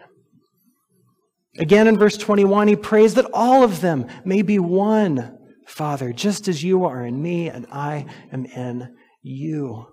Again, 1.57 1.87
in 1.87 1.97
verse 1.97 2.17
21, 2.17 2.67
he 2.67 2.75
prays 2.75 3.15
that 3.15 3.29
all 3.33 3.63
of 3.63 3.81
them 3.81 4.07
may 4.23 4.41
be 4.41 4.59
one, 4.59 5.37
Father, 5.65 6.13
just 6.13 6.47
as 6.47 6.63
you 6.63 6.85
are 6.85 7.05
in 7.05 7.21
me 7.21 7.49
and 7.49 7.65
I 7.71 8.05
am 8.31 8.45
in 8.45 8.95
you. 9.21 9.87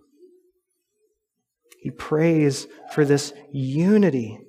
He 1.81 1.91
prays 1.91 2.67
for 2.93 3.05
this 3.05 3.33
unity. 3.53 4.46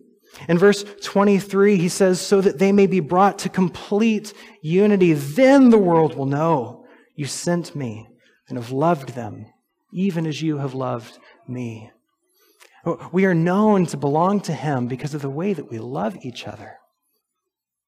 In 0.48 0.58
verse 0.58 0.84
23, 1.04 1.78
he 1.78 1.90
says, 1.90 2.22
So 2.22 2.42
that 2.42 2.60
they 2.60 2.72
may 2.72 2.88
be 2.88 3.00
brought 3.00 3.40
to 3.40 3.50
complete 3.50 4.34
unity, 4.62 5.13
then 5.13 5.70
the 5.70 5.78
world 5.78 6.16
will 6.16 6.26
know 6.26 6.86
you 7.16 7.26
sent 7.26 7.76
me 7.76 8.08
and 8.48 8.58
have 8.58 8.72
loved 8.72 9.10
them, 9.10 9.48
even 9.92 10.26
as 10.26 10.42
you 10.42 10.58
have 10.58 10.74
loved 10.74 11.18
me. 11.48 11.92
We 13.12 13.26
are 13.26 13.34
known 13.34 13.86
to 13.88 13.98
belong 13.98 14.42
to 14.42 14.54
him 14.54 14.88
because 14.88 15.13
of 15.13 15.22
the 15.22 15.30
way 15.30 15.54
that 15.54 15.70
we 15.70 15.80
love 15.80 16.18
each 16.22 16.48
other, 16.48 16.78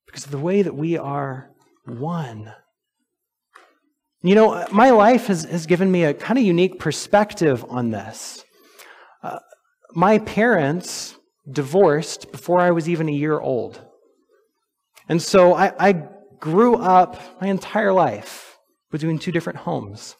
because 0.05 0.25
of 0.25 0.31
the 0.31 0.37
way 0.37 0.61
that 0.61 0.75
we 0.75 0.97
are 0.97 1.51
one. 1.85 2.53
You 4.21 4.35
know, 4.35 4.67
my 4.71 4.89
life 4.89 5.27
has, 5.27 5.45
has 5.45 5.65
given 5.65 5.89
me 5.89 6.03
a 6.03 6.13
kind 6.13 6.37
of 6.37 6.43
unique 6.43 6.79
perspective 6.79 7.63
on 7.69 7.91
this. 7.91 8.43
Uh, 9.23 9.39
my 9.93 10.19
parents 10.19 11.15
divorced 11.51 12.31
before 12.31 12.59
I 12.59 12.71
was 12.71 12.87
even 12.89 13.09
a 13.09 13.13
year 13.13 13.39
old. 13.39 13.81
And 15.07 15.21
so 15.21 15.53
I, 15.53 15.73
I 15.79 16.07
grew 16.39 16.75
up 16.75 17.41
my 17.41 17.47
entire 17.47 17.93
life 17.93 18.57
between 18.91 19.19
two 19.19 19.31
different 19.31 19.59
homes. 19.59 20.15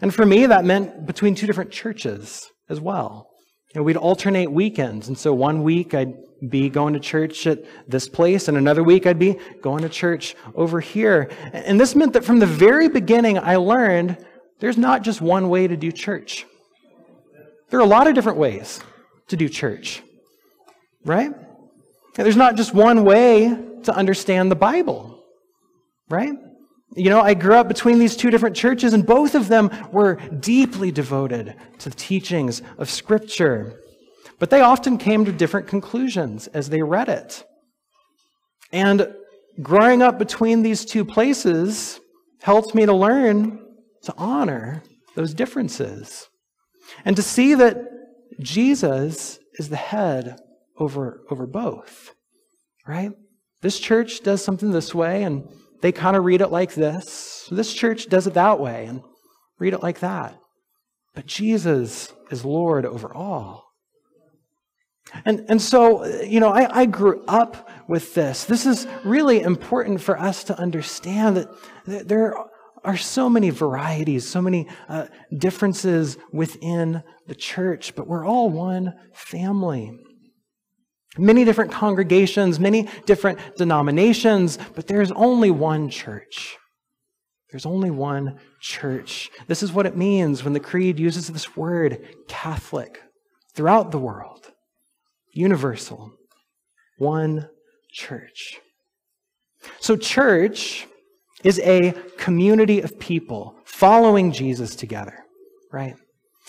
And 0.00 0.14
for 0.14 0.24
me, 0.24 0.46
that 0.46 0.64
meant 0.64 1.06
between 1.06 1.34
two 1.34 1.46
different 1.46 1.70
churches 1.70 2.50
as 2.68 2.80
well. 2.80 3.30
Know, 3.74 3.82
we'd 3.82 3.96
alternate 3.96 4.50
weekends. 4.50 5.08
And 5.08 5.16
so 5.16 5.32
one 5.32 5.62
week 5.62 5.94
I'd 5.94 6.14
be 6.48 6.68
going 6.68 6.94
to 6.94 7.00
church 7.00 7.46
at 7.46 7.64
this 7.86 8.08
place, 8.08 8.48
and 8.48 8.56
another 8.56 8.82
week 8.82 9.06
I'd 9.06 9.18
be 9.18 9.38
going 9.60 9.82
to 9.82 9.88
church 9.88 10.34
over 10.54 10.80
here. 10.80 11.30
And 11.52 11.78
this 11.78 11.94
meant 11.94 12.14
that 12.14 12.24
from 12.24 12.40
the 12.40 12.46
very 12.46 12.88
beginning, 12.88 13.38
I 13.38 13.56
learned 13.56 14.16
there's 14.58 14.78
not 14.78 15.02
just 15.02 15.20
one 15.20 15.48
way 15.48 15.68
to 15.68 15.76
do 15.76 15.92
church. 15.92 16.46
There 17.68 17.78
are 17.78 17.82
a 17.82 17.86
lot 17.86 18.08
of 18.08 18.14
different 18.14 18.38
ways 18.38 18.80
to 19.28 19.36
do 19.36 19.48
church 19.48 20.02
right? 21.04 21.32
There's 22.14 22.36
not 22.36 22.56
just 22.56 22.74
one 22.74 23.04
way 23.04 23.56
to 23.84 23.94
understand 23.94 24.50
the 24.50 24.56
Bible, 24.56 25.24
right? 26.08 26.34
You 26.96 27.08
know, 27.08 27.20
I 27.20 27.34
grew 27.34 27.54
up 27.54 27.68
between 27.68 27.98
these 27.98 28.16
two 28.16 28.30
different 28.30 28.56
churches, 28.56 28.92
and 28.92 29.06
both 29.06 29.34
of 29.34 29.48
them 29.48 29.70
were 29.92 30.16
deeply 30.40 30.90
devoted 30.90 31.54
to 31.78 31.88
the 31.88 31.96
teachings 31.96 32.62
of 32.78 32.90
Scripture. 32.90 33.80
But 34.38 34.50
they 34.50 34.60
often 34.60 34.98
came 34.98 35.24
to 35.24 35.32
different 35.32 35.68
conclusions 35.68 36.48
as 36.48 36.68
they 36.68 36.82
read 36.82 37.08
it. 37.08 37.44
And 38.72 39.14
growing 39.62 40.02
up 40.02 40.18
between 40.18 40.62
these 40.62 40.84
two 40.84 41.04
places 41.04 42.00
helped 42.42 42.74
me 42.74 42.86
to 42.86 42.92
learn 42.92 43.64
to 44.02 44.14
honor 44.16 44.82
those 45.14 45.34
differences 45.34 46.28
and 47.04 47.14
to 47.16 47.22
see 47.22 47.54
that 47.54 47.76
Jesus 48.40 49.38
is 49.58 49.68
the 49.68 49.76
head 49.76 50.40
over, 50.80 51.22
over 51.30 51.46
both, 51.46 52.14
right? 52.86 53.12
This 53.60 53.78
church 53.78 54.22
does 54.22 54.42
something 54.42 54.70
this 54.70 54.94
way, 54.94 55.22
and 55.22 55.46
they 55.82 55.92
kind 55.92 56.16
of 56.16 56.24
read 56.24 56.40
it 56.40 56.50
like 56.50 56.74
this. 56.74 57.46
This 57.50 57.72
church 57.72 58.08
does 58.08 58.26
it 58.26 58.34
that 58.34 58.58
way, 58.58 58.86
and 58.86 59.02
read 59.58 59.74
it 59.74 59.82
like 59.82 60.00
that. 60.00 60.36
But 61.14 61.26
Jesus 61.26 62.12
is 62.30 62.44
Lord 62.44 62.86
over 62.86 63.14
all. 63.14 63.66
And, 65.24 65.44
and 65.48 65.60
so, 65.60 66.04
you 66.22 66.40
know, 66.40 66.50
I, 66.50 66.82
I 66.82 66.86
grew 66.86 67.24
up 67.26 67.68
with 67.88 68.14
this. 68.14 68.44
This 68.44 68.64
is 68.64 68.86
really 69.04 69.40
important 69.40 70.00
for 70.00 70.18
us 70.18 70.44
to 70.44 70.58
understand 70.58 71.48
that 71.86 72.08
there 72.08 72.34
are 72.84 72.96
so 72.96 73.28
many 73.28 73.50
varieties, 73.50 74.26
so 74.26 74.40
many 74.40 74.68
uh, 74.88 75.06
differences 75.36 76.16
within 76.32 77.02
the 77.26 77.34
church, 77.34 77.94
but 77.94 78.06
we're 78.06 78.26
all 78.26 78.48
one 78.48 78.94
family. 79.12 79.98
Many 81.18 81.44
different 81.44 81.72
congregations, 81.72 82.60
many 82.60 82.88
different 83.04 83.56
denominations, 83.56 84.58
but 84.74 84.86
there's 84.86 85.10
only 85.12 85.50
one 85.50 85.90
church. 85.90 86.56
There's 87.50 87.66
only 87.66 87.90
one 87.90 88.38
church. 88.60 89.30
This 89.48 89.62
is 89.62 89.72
what 89.72 89.86
it 89.86 89.96
means 89.96 90.44
when 90.44 90.52
the 90.52 90.60
Creed 90.60 91.00
uses 91.00 91.26
this 91.26 91.56
word, 91.56 92.06
Catholic, 92.28 93.02
throughout 93.54 93.90
the 93.90 93.98
world. 93.98 94.52
Universal. 95.32 96.12
One 96.98 97.48
church. 97.90 98.60
So, 99.80 99.96
church 99.96 100.86
is 101.42 101.58
a 101.60 101.92
community 102.18 102.80
of 102.80 102.98
people 102.98 103.56
following 103.64 104.32
Jesus 104.32 104.76
together, 104.76 105.24
right? 105.72 105.96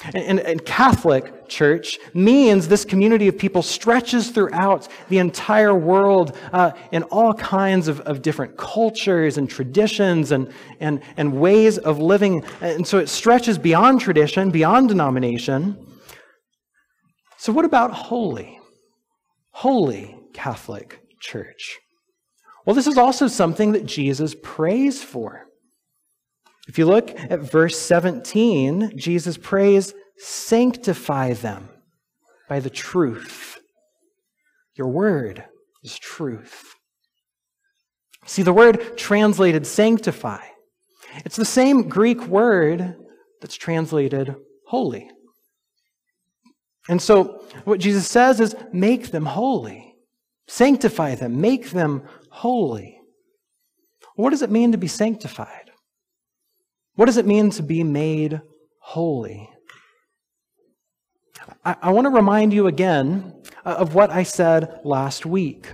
And, 0.04 0.40
and, 0.40 0.66
Catholic 0.66 1.48
Church 1.48 2.00
means 2.14 2.68
this 2.68 2.86
community 2.86 3.28
of 3.28 3.38
people 3.38 3.62
stretches 3.62 4.30
throughout 4.30 4.88
the 5.10 5.20
entire 5.20 5.76
world 5.76 6.36
uh, 6.52 6.72
in 6.92 7.04
all 7.04 7.34
kinds 7.36 7.88
of, 7.88 8.00
of 8.02 8.22
different 8.22 8.58
cultures 8.58 9.38
and 9.38 9.50
traditions 9.50 10.32
and, 10.32 10.52
and, 10.80 11.02
and 11.18 11.40
ways 11.40 11.78
of 11.78 12.00
living. 12.00 12.44
And 12.62 12.88
so 12.88 12.98
it 12.98 13.10
stretches 13.10 13.58
beyond 13.58 14.02
tradition, 14.02 14.50
beyond 14.50 14.90
denomination. 14.90 15.78
So, 17.38 17.54
what 17.54 17.66
about 17.66 17.92
holy? 17.92 18.60
Holy 19.52 20.18
Catholic 20.34 21.02
Church. 21.20 21.78
Well, 22.66 22.76
this 22.76 22.88
is 22.88 22.98
also 22.98 23.28
something 23.28 23.74
that 23.74 23.86
Jesus 23.86 24.36
prays 24.42 25.04
for. 25.04 25.46
If 26.72 26.78
you 26.78 26.86
look 26.86 27.12
at 27.30 27.42
verse 27.42 27.78
17, 27.78 28.98
Jesus 28.98 29.36
prays, 29.36 29.94
Sanctify 30.18 31.34
them 31.34 31.68
by 32.48 32.62
the 32.62 32.70
truth. 32.70 33.60
Your 34.78 34.88
word 34.88 35.44
is 35.84 36.00
truth. 36.00 36.74
See, 38.26 38.42
the 38.42 38.54
word 38.54 38.98
translated 38.98 39.68
sanctify, 39.68 40.46
it's 41.26 41.36
the 41.36 41.44
same 41.44 41.90
Greek 41.90 42.26
word 42.28 42.96
that's 43.42 43.58
translated 43.58 44.34
holy. 44.66 45.12
And 46.88 47.02
so, 47.02 47.44
what 47.66 47.82
Jesus 47.82 48.08
says 48.08 48.40
is 48.40 48.56
make 48.72 49.12
them 49.12 49.26
holy, 49.26 49.94
sanctify 50.48 51.16
them, 51.16 51.42
make 51.42 51.72
them 51.72 52.04
holy. 52.30 52.98
What 54.16 54.30
does 54.30 54.42
it 54.42 54.50
mean 54.50 54.72
to 54.72 54.78
be 54.78 54.88
sanctified? 54.88 55.61
What 56.96 57.06
does 57.06 57.18
it 57.18 57.26
mean 57.26 57.50
to 57.52 57.64
be 57.64 57.84
made 57.84 58.42
holy? 58.80 59.50
I, 61.64 61.76
I 61.82 61.92
want 61.92 62.06
to 62.06 62.12
remind 62.12 62.54
you 62.54 62.68
again 62.68 63.34
uh, 63.66 63.76
of 63.78 63.96
what 63.96 64.10
I 64.10 64.24
said 64.24 64.80
last 64.84 65.26
week. 65.26 65.68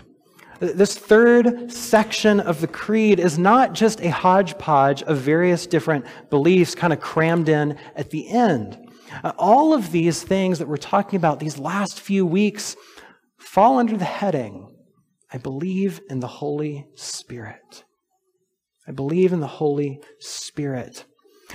This 0.59 0.97
third 0.97 1.71
section 1.71 2.39
of 2.39 2.61
the 2.61 2.67
creed 2.67 3.19
is 3.19 3.37
not 3.37 3.73
just 3.73 4.01
a 4.01 4.09
hodgepodge 4.09 5.03
of 5.03 5.17
various 5.17 5.67
different 5.67 6.05
beliefs 6.29 6.73
kind 6.73 6.91
of 6.91 6.99
crammed 6.99 7.47
in 7.47 7.77
at 7.95 8.09
the 8.09 8.27
end. 8.29 8.77
Uh, 9.23 9.33
all 9.37 9.73
of 9.73 9.91
these 9.91 10.23
things 10.23 10.59
that 10.59 10.67
we're 10.67 10.77
talking 10.77 11.17
about 11.17 11.39
these 11.39 11.59
last 11.59 11.99
few 11.99 12.25
weeks 12.25 12.75
fall 13.37 13.77
under 13.77 13.95
the 13.95 14.05
heading 14.05 14.73
I 15.31 15.37
believe 15.37 15.99
in 16.09 16.21
the 16.21 16.27
Holy 16.27 16.87
Spirit. 16.95 17.83
I 18.87 18.91
believe 18.91 19.33
in 19.33 19.39
the 19.39 19.47
Holy 19.47 19.99
Spirit. 20.19 21.05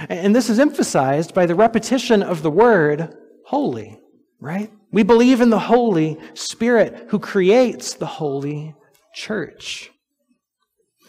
And 0.09 0.35
this 0.35 0.51
is 0.51 0.59
emphasized 0.59 1.35
by 1.35 1.47
the 1.47 1.55
repetition 1.55 2.23
of 2.23 2.43
the 2.43 2.51
word 2.51 3.15
holy, 3.47 4.01
right? 4.41 4.71
We 4.91 5.03
believe 5.03 5.41
in 5.41 5.51
the 5.51 5.59
Holy 5.59 6.19
Spirit 6.35 7.07
who 7.09 7.19
creates 7.19 7.95
the 7.95 8.07
holy 8.07 8.75
church. 9.15 9.91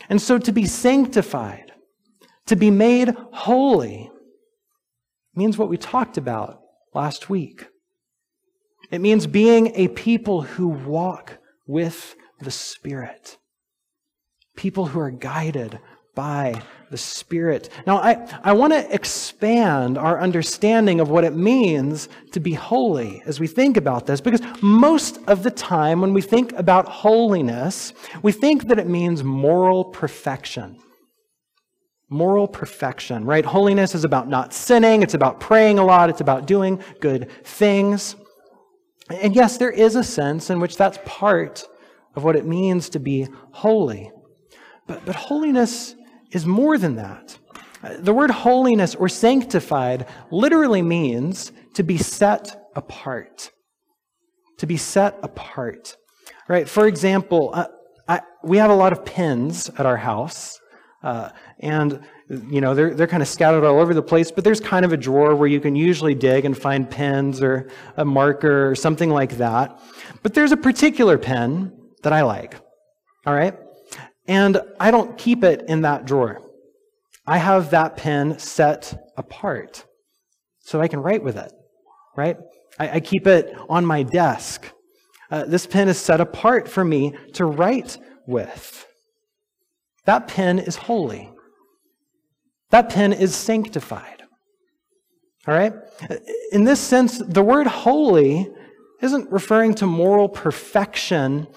And 0.10 0.22
so 0.22 0.38
to 0.38 0.52
be 0.52 0.66
sanctified, 0.66 1.72
to 2.48 2.56
be 2.56 2.72
made 2.72 3.16
holy, 3.32 4.12
means 5.36 5.58
what 5.58 5.70
we 5.70 5.78
talked 5.78 6.18
about 6.18 6.60
last 6.94 7.30
week. 7.30 7.66
It 8.92 9.00
means 9.00 9.28
being 9.28 9.72
a 9.76 9.88
people 9.88 10.42
who 10.42 10.68
walk 10.68 11.38
with 11.66 12.16
the 12.40 12.52
Spirit, 12.52 13.38
people 14.56 14.88
who 14.88 15.00
are 15.00 15.10
guided 15.10 15.80
by 16.16 16.62
the 16.92 16.98
Spirit. 16.98 17.70
Now, 17.88 17.98
I, 17.98 18.28
I 18.44 18.54
want 18.54 18.72
to 18.74 18.94
expand 18.94 19.98
our 19.98 20.20
understanding 20.22 21.00
of 21.00 21.10
what 21.10 21.24
it 21.24 21.36
means 21.36 22.08
to 22.34 22.40
be 22.40 22.54
holy 22.54 23.24
as 23.26 23.40
we 23.40 23.48
think 23.48 23.78
about 23.78 24.06
this, 24.06 24.22
because 24.22 24.42
most 24.62 25.18
of 25.28 25.42
the 25.42 25.50
time 25.50 26.02
when 26.02 26.14
we 26.14 26.22
think 26.22 26.54
about 26.54 26.88
holiness, 26.88 27.94
we 28.22 28.32
think 28.32 28.68
that 28.68 28.78
it 28.78 28.88
means 28.88 29.24
moral 29.24 29.86
perfection. 29.86 30.78
Moral 32.10 32.48
perfection, 32.48 33.26
right? 33.26 33.44
Holiness 33.44 33.96
is 33.96 34.04
about 34.04 34.30
not 34.30 34.54
sinning, 34.54 35.02
it's 35.02 35.16
about 35.16 35.40
praying 35.40 35.80
a 35.80 35.84
lot, 35.84 36.12
it's 36.12 36.22
about 36.22 36.46
doing 36.46 36.80
good 37.00 37.32
things. 37.44 38.16
And 39.10 39.36
yes, 39.36 39.58
there 39.58 39.72
is 39.72 39.96
a 39.96 40.04
sense 40.04 40.52
in 40.52 40.60
which 40.60 40.78
that's 40.78 41.00
part 41.06 41.64
of 42.16 42.24
what 42.24 42.36
it 42.36 42.46
means 42.46 42.90
to 42.90 43.00
be 43.00 43.28
holy. 43.52 44.12
But, 44.86 45.06
but 45.06 45.16
holiness 45.16 45.96
is 46.34 46.46
more 46.46 46.78
than 46.78 46.96
that. 46.96 47.38
The 48.00 48.14
word 48.14 48.32
holiness 48.32 48.96
or 48.96 49.10
sanctified 49.10 50.08
literally 50.32 50.82
means 50.82 51.52
to 51.76 51.84
be 51.84 51.98
set 51.98 52.70
apart. 52.76 53.52
To 54.60 54.66
be 54.66 54.78
set 54.78 55.20
apart. 55.22 55.96
Right? 56.48 56.68
For 56.68 56.88
example, 56.88 57.52
uh, 57.54 57.68
I, 58.08 58.22
we 58.44 58.58
have 58.58 58.70
a 58.70 58.76
lot 58.76 58.94
of 58.94 59.06
pins 59.06 59.70
at 59.78 59.86
our 59.86 59.98
house. 59.98 60.60
Uh, 61.04 61.30
and 61.60 62.00
you 62.30 62.62
know 62.62 62.74
they're, 62.74 62.94
they're 62.94 63.08
kind 63.08 63.22
of 63.22 63.28
scattered 63.28 63.66
all 63.66 63.80
over 63.80 63.94
the 63.94 64.02
place 64.02 64.32
but 64.32 64.46
there's 64.46 64.62
kind 64.62 64.86
of 64.86 64.94
a 64.94 64.98
drawer 64.98 65.36
where 65.36 65.50
you 65.50 65.60
can 65.60 65.76
usually 65.76 66.16
dig 66.16 66.46
and 66.46 66.58
find 66.58 66.90
pens 66.90 67.44
or 67.44 67.70
a 67.98 68.06
marker 68.06 68.70
or 68.70 68.74
something 68.74 69.10
like 69.10 69.38
that 69.38 69.80
but 70.24 70.34
there's 70.34 70.54
a 70.54 70.58
particular 70.58 71.18
pen 71.18 71.72
that 72.02 72.14
i 72.14 72.22
like 72.22 72.56
all 73.26 73.34
right 73.34 73.58
and 74.28 74.62
I 74.80 74.92
don't 74.92 75.18
keep 75.18 75.44
it 75.44 75.64
in 75.68 75.82
that 75.82 76.06
drawer. 76.06 76.42
I 77.26 77.38
have 77.38 77.72
that 77.72 77.98
pen 77.98 78.40
set 78.40 79.12
apart 79.18 79.86
so 80.60 80.82
I 80.82 80.88
can 80.88 81.00
write 81.00 81.24
with 81.24 81.38
it, 81.38 81.52
right? 82.16 82.38
I, 82.80 82.90
I 82.90 83.00
keep 83.00 83.28
it 83.28 83.54
on 83.70 83.86
my 83.86 84.04
desk. 84.04 84.72
Uh, 85.32 85.46
this 85.46 85.66
pen 85.66 85.88
is 85.88 85.98
set 85.98 86.22
apart 86.22 86.68
for 86.68 86.84
me 86.84 87.14
to 87.34 87.46
write 87.46 87.98
with. 88.28 88.86
That 90.06 90.28
pen 90.28 90.60
is 90.60 90.76
holy. 90.76 91.32
That 92.72 92.90
pen 92.90 93.14
is 93.14 93.36
sanctified. 93.36 94.24
All 95.48 95.54
right? 95.54 95.74
In 96.52 96.64
this 96.64 96.80
sense, 96.80 97.18
the 97.20 97.44
word 97.44 97.68
holy 97.68 98.50
isn't 99.02 99.32
referring 99.32 99.76
to 99.76 99.86
moral 99.86 100.30
perfection. 100.30 101.48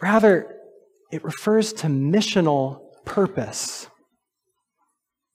Rather, 0.00 0.56
it 1.12 1.22
refers 1.22 1.72
to 1.74 1.86
missional 1.86 2.80
purpose. 3.04 3.86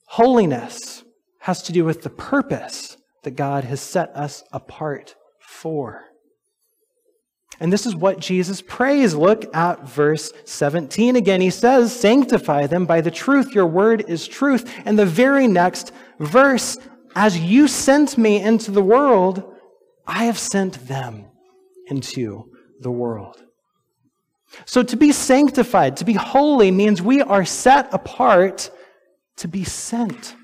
Holiness 0.07 1.03
has 1.41 1.61
to 1.63 1.71
do 1.71 1.85
with 1.85 2.01
the 2.01 2.09
purpose 2.09 2.97
that 3.23 3.35
God 3.35 3.63
has 3.63 3.79
set 3.79 4.09
us 4.15 4.43
apart 4.51 5.15
for. 5.39 6.03
And 7.59 7.71
this 7.71 7.85
is 7.85 7.95
what 7.95 8.19
Jesus 8.19 8.61
prays. 8.61 9.15
Look 9.15 9.55
at 9.55 9.87
verse 9.87 10.31
17 10.45 11.15
again. 11.15 11.41
He 11.41 11.49
says, 11.49 11.97
Sanctify 11.97 12.67
them 12.67 12.85
by 12.85 13.01
the 13.01 13.11
truth. 13.11 13.53
Your 13.53 13.65
word 13.65 14.05
is 14.07 14.27
truth. 14.27 14.71
And 14.85 14.97
the 14.97 15.05
very 15.05 15.47
next 15.47 15.91
verse, 16.19 16.77
As 17.15 17.39
you 17.39 17.67
sent 17.67 18.17
me 18.17 18.41
into 18.41 18.71
the 18.71 18.83
world, 18.83 19.55
I 20.05 20.25
have 20.25 20.37
sent 20.37 20.87
them 20.87 21.25
into 21.87 22.51
the 22.79 22.91
world. 22.91 23.46
So 24.65 24.83
to 24.83 24.95
be 24.95 25.11
sanctified, 25.11 25.97
to 25.97 26.05
be 26.05 26.13
holy, 26.13 26.71
means 26.71 27.01
we 27.01 27.21
are 27.21 27.45
set 27.45 27.93
apart 27.93 28.69
to 29.37 29.47
be 29.47 29.63
sent. 29.63 30.35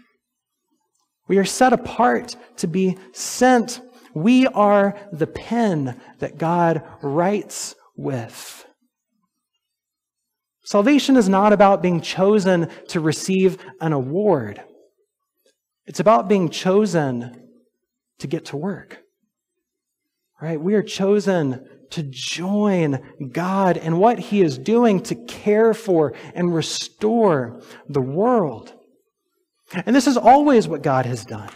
We 1.27 1.37
are 1.37 1.45
set 1.45 1.73
apart 1.73 2.35
to 2.57 2.67
be 2.67 2.97
sent. 3.13 3.81
We 4.13 4.47
are 4.47 4.97
the 5.11 5.27
pen 5.27 5.99
that 6.19 6.37
God 6.37 6.83
writes 7.01 7.75
with. 7.95 8.65
Salvation 10.65 11.17
is 11.17 11.27
not 11.27 11.51
about 11.51 11.81
being 11.81 12.01
chosen 12.01 12.69
to 12.89 12.99
receive 12.99 13.57
an 13.81 13.93
award. 13.93 14.61
It's 15.85 15.99
about 15.99 16.29
being 16.29 16.49
chosen 16.49 17.49
to 18.19 18.27
get 18.27 18.45
to 18.45 18.57
work. 18.57 18.99
Right? 20.41 20.59
We 20.59 20.75
are 20.75 20.83
chosen 20.83 21.67
to 21.93 22.03
join 22.03 22.99
God 23.31 23.77
and 23.77 23.99
what 23.99 24.17
He 24.17 24.41
is 24.41 24.57
doing 24.57 25.01
to 25.03 25.15
care 25.15 25.75
for 25.75 26.13
and 26.33 26.53
restore 26.53 27.61
the 27.87 28.01
world. 28.01 28.73
And 29.85 29.95
this 29.95 30.07
is 30.07 30.17
always 30.17 30.67
what 30.67 30.81
God 30.81 31.05
has 31.05 31.23
done. 31.23 31.51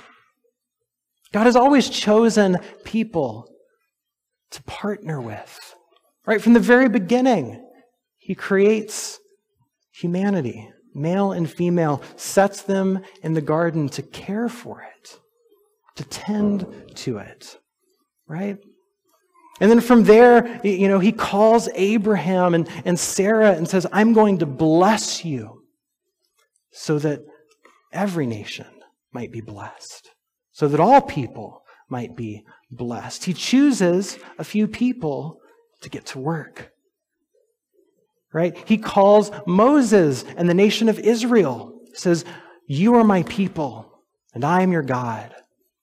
God 1.33 1.45
has 1.45 1.55
always 1.55 1.89
chosen 1.89 2.57
people 2.83 3.49
to 4.51 4.61
partner 4.63 5.19
with. 5.19 5.75
Right 6.25 6.41
from 6.41 6.53
the 6.53 6.59
very 6.59 6.87
beginning, 6.87 7.63
He 8.17 8.35
creates 8.35 9.19
humanity, 9.91 10.69
male 10.93 11.31
and 11.31 11.49
female, 11.49 12.03
sets 12.15 12.61
them 12.61 13.03
in 13.23 13.33
the 13.33 13.41
garden 13.41 13.89
to 13.89 14.03
care 14.03 14.49
for 14.49 14.83
it, 14.83 15.19
to 15.95 16.03
tend 16.03 16.93
to 16.95 17.17
it. 17.17 17.57
Right? 18.27 18.57
And 19.59 19.71
then 19.71 19.81
from 19.81 20.03
there, 20.03 20.61
you 20.63 20.87
know, 20.87 20.99
he 20.99 21.11
calls 21.11 21.67
Abraham 21.73 22.53
and, 22.53 22.69
and 22.85 22.99
Sarah 22.99 23.53
and 23.53 23.67
says, 23.67 23.87
I'm 23.91 24.13
going 24.13 24.39
to 24.39 24.45
bless 24.45 25.25
you 25.25 25.63
so 26.71 26.99
that 26.99 27.21
every 27.91 28.27
nation 28.27 28.67
might 29.11 29.31
be 29.31 29.41
blessed, 29.41 30.09
so 30.51 30.67
that 30.67 30.79
all 30.79 31.01
people 31.01 31.63
might 31.89 32.15
be 32.15 32.43
blessed. 32.69 33.25
He 33.25 33.33
chooses 33.33 34.19
a 34.37 34.43
few 34.43 34.67
people 34.67 35.39
to 35.81 35.89
get 35.89 36.05
to 36.07 36.19
work. 36.19 36.71
Right? 38.31 38.55
He 38.67 38.77
calls 38.77 39.31
Moses 39.47 40.23
and 40.35 40.47
the 40.47 40.53
nation 40.53 40.89
of 40.89 40.99
Israel, 40.99 41.79
says, 41.93 42.25
You 42.67 42.95
are 42.95 43.03
my 43.03 43.23
people, 43.23 44.03
and 44.35 44.43
I 44.43 44.61
am 44.61 44.71
your 44.71 44.83
God 44.83 45.33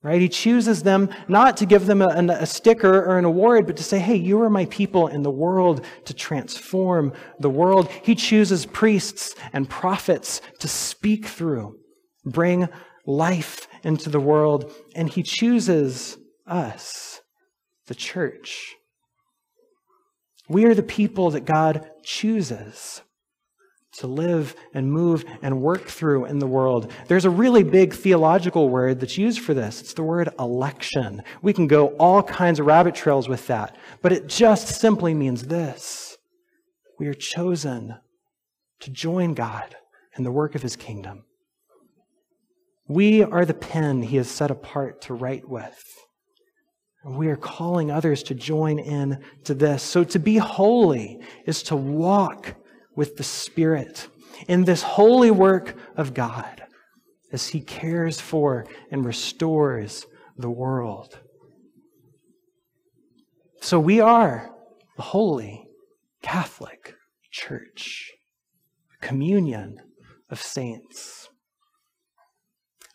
right? 0.05 0.21
He 0.21 0.29
chooses 0.29 0.83
them 0.83 1.09
not 1.29 1.57
to 1.57 1.67
give 1.67 1.87
them 1.87 2.03
a, 2.03 2.09
a, 2.09 2.47
sticker 2.47 3.05
or 3.07 3.17
an 3.17 3.25
award, 3.25 3.67
but 3.67 3.79
to 3.79 3.83
say, 3.83 3.99
hey, 3.99 4.17
you 4.17 4.41
are 4.43 4.51
my 4.51 4.67
people 4.67 5.07
in 5.09 5.23
the 5.23 5.31
world 5.31 5.83
to 6.05 6.13
transform 6.13 7.15
the 7.41 7.49
world. 7.49 7.91
He 8.03 8.15
chooses 8.15 8.67
priests 8.67 9.35
and 9.55 9.69
prophets 9.69 10.43
to 10.59 10.69
speak 10.69 11.25
through, 11.27 11.79
bring 12.23 12.69
life 13.07 13.67
into 13.83 14.11
the 14.11 14.21
world, 14.21 14.71
and 14.95 15.09
he 15.09 15.23
chooses 15.23 16.19
us, 16.47 17.23
the 17.87 17.95
church. 17.95 18.75
We 20.51 20.67
are 20.67 20.75
the 20.75 20.83
people 20.83 21.31
that 21.31 21.47
God 21.47 21.89
chooses 22.05 23.01
to 23.99 24.07
live 24.07 24.57
and 24.73 24.91
move 24.91 25.25
and 25.43 25.61
work 25.61 25.87
through 25.87 26.25
in 26.27 26.39
the 26.39 26.47
world. 26.47 26.91
There's 27.07 27.25
a 27.25 27.31
really 27.31 27.63
big 27.63 27.95
theological 27.95 28.69
word 28.69 29.01
that's 29.01 29.19
used 29.19 29.41
for 29.41 29.55
this. 29.55 29.81
It's 29.81 29.95
the 29.95 30.03
word 30.03 30.29
election. 30.39 31.23
We 31.43 31.53
can 31.53 31.67
go 31.67 31.89
all 31.99 32.23
kinds 32.23 32.59
of 32.59 32.67
rabbit 32.67 32.95
trails 32.95 33.29
with 33.29 33.47
that, 33.47 33.77
but 34.03 34.13
it 34.13 34.27
just 34.27 34.69
simply 34.69 35.15
means 35.15 35.45
this 35.45 36.19
we 36.99 37.07
are 37.07 37.15
chosen 37.15 37.97
to 38.81 38.91
join 38.91 39.35
God 39.35 39.75
in 40.17 40.25
the 40.25 40.33
work 40.33 40.55
of 40.55 40.63
his 40.63 40.77
kingdom. 40.77 41.25
We 42.87 43.23
are 43.23 43.45
the 43.45 43.55
pen 43.55 44.03
he 44.03 44.17
has 44.19 44.31
set 44.31 44.51
apart 44.51 45.03
to 45.03 45.15
write 45.15 45.49
with. 45.49 45.83
We 47.05 47.29
are 47.29 47.37
calling 47.37 47.91
others 47.91 48.23
to 48.25 48.35
join 48.35 48.79
in 48.79 49.23
to 49.45 49.55
this. 49.55 49.83
So 49.83 50.05
to 50.05 50.19
be 50.19 50.37
holy 50.37 51.21
is 51.47 51.63
to 51.65 51.77
walk 51.77 52.55
with 52.97 53.17
the 53.17 53.25
Spirit 53.25 54.09
in 54.49 54.65
this 54.65 54.83
holy 54.83 55.31
work 55.31 55.77
of 55.97 56.15
God 56.15 56.65
as 57.33 57.49
He 57.49 57.61
cares 57.61 58.21
for 58.21 58.67
and 58.91 59.05
restores 59.05 60.07
the 60.37 60.51
world. 60.51 61.19
So 63.61 63.81
we 63.81 64.01
are 64.01 64.51
the 64.97 65.03
holy 65.03 65.67
Catholic 66.23 66.95
Church, 67.31 68.13
communion 69.01 69.79
of 70.31 70.41
saints. 70.41 71.29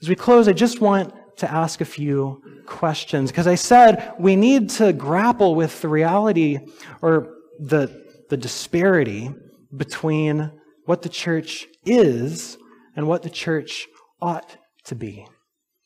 As 0.02 0.08
we 0.08 0.16
close, 0.16 0.48
I 0.48 0.54
just 0.54 0.80
want 0.80 1.14
to 1.38 1.52
ask 1.52 1.82
a 1.82 1.86
few 1.86 2.42
questions 2.66 3.32
because 3.32 3.48
I 3.48 3.56
said 3.56 4.14
we 4.20 4.36
need 4.36 4.70
to 4.72 4.94
grapple 4.94 5.56
with 5.56 5.82
the 5.82 5.90
reality 5.90 6.60
or 7.02 7.36
the, 7.60 8.06
the 8.30 8.38
disparity 8.38 9.32
between 9.76 10.52
what 10.86 11.02
the 11.02 11.10
church 11.10 11.68
is 11.86 12.58
and 12.96 13.08
what 13.08 13.24
the 13.24 13.30
church 13.30 13.88
ought 14.22 14.58
to 14.86 14.96
be. 14.96 15.28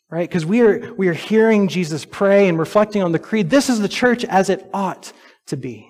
Right? 0.09 0.29
Because 0.29 0.45
we 0.45 0.61
are, 0.61 0.93
we 0.93 1.07
are 1.07 1.13
hearing 1.13 1.67
Jesus 1.67 2.05
pray 2.05 2.47
and 2.47 2.59
reflecting 2.59 3.01
on 3.01 3.11
the 3.11 3.19
creed. 3.19 3.49
This 3.49 3.69
is 3.69 3.79
the 3.79 3.89
church 3.89 4.23
as 4.25 4.49
it 4.49 4.69
ought 4.73 5.11
to 5.47 5.57
be. 5.57 5.89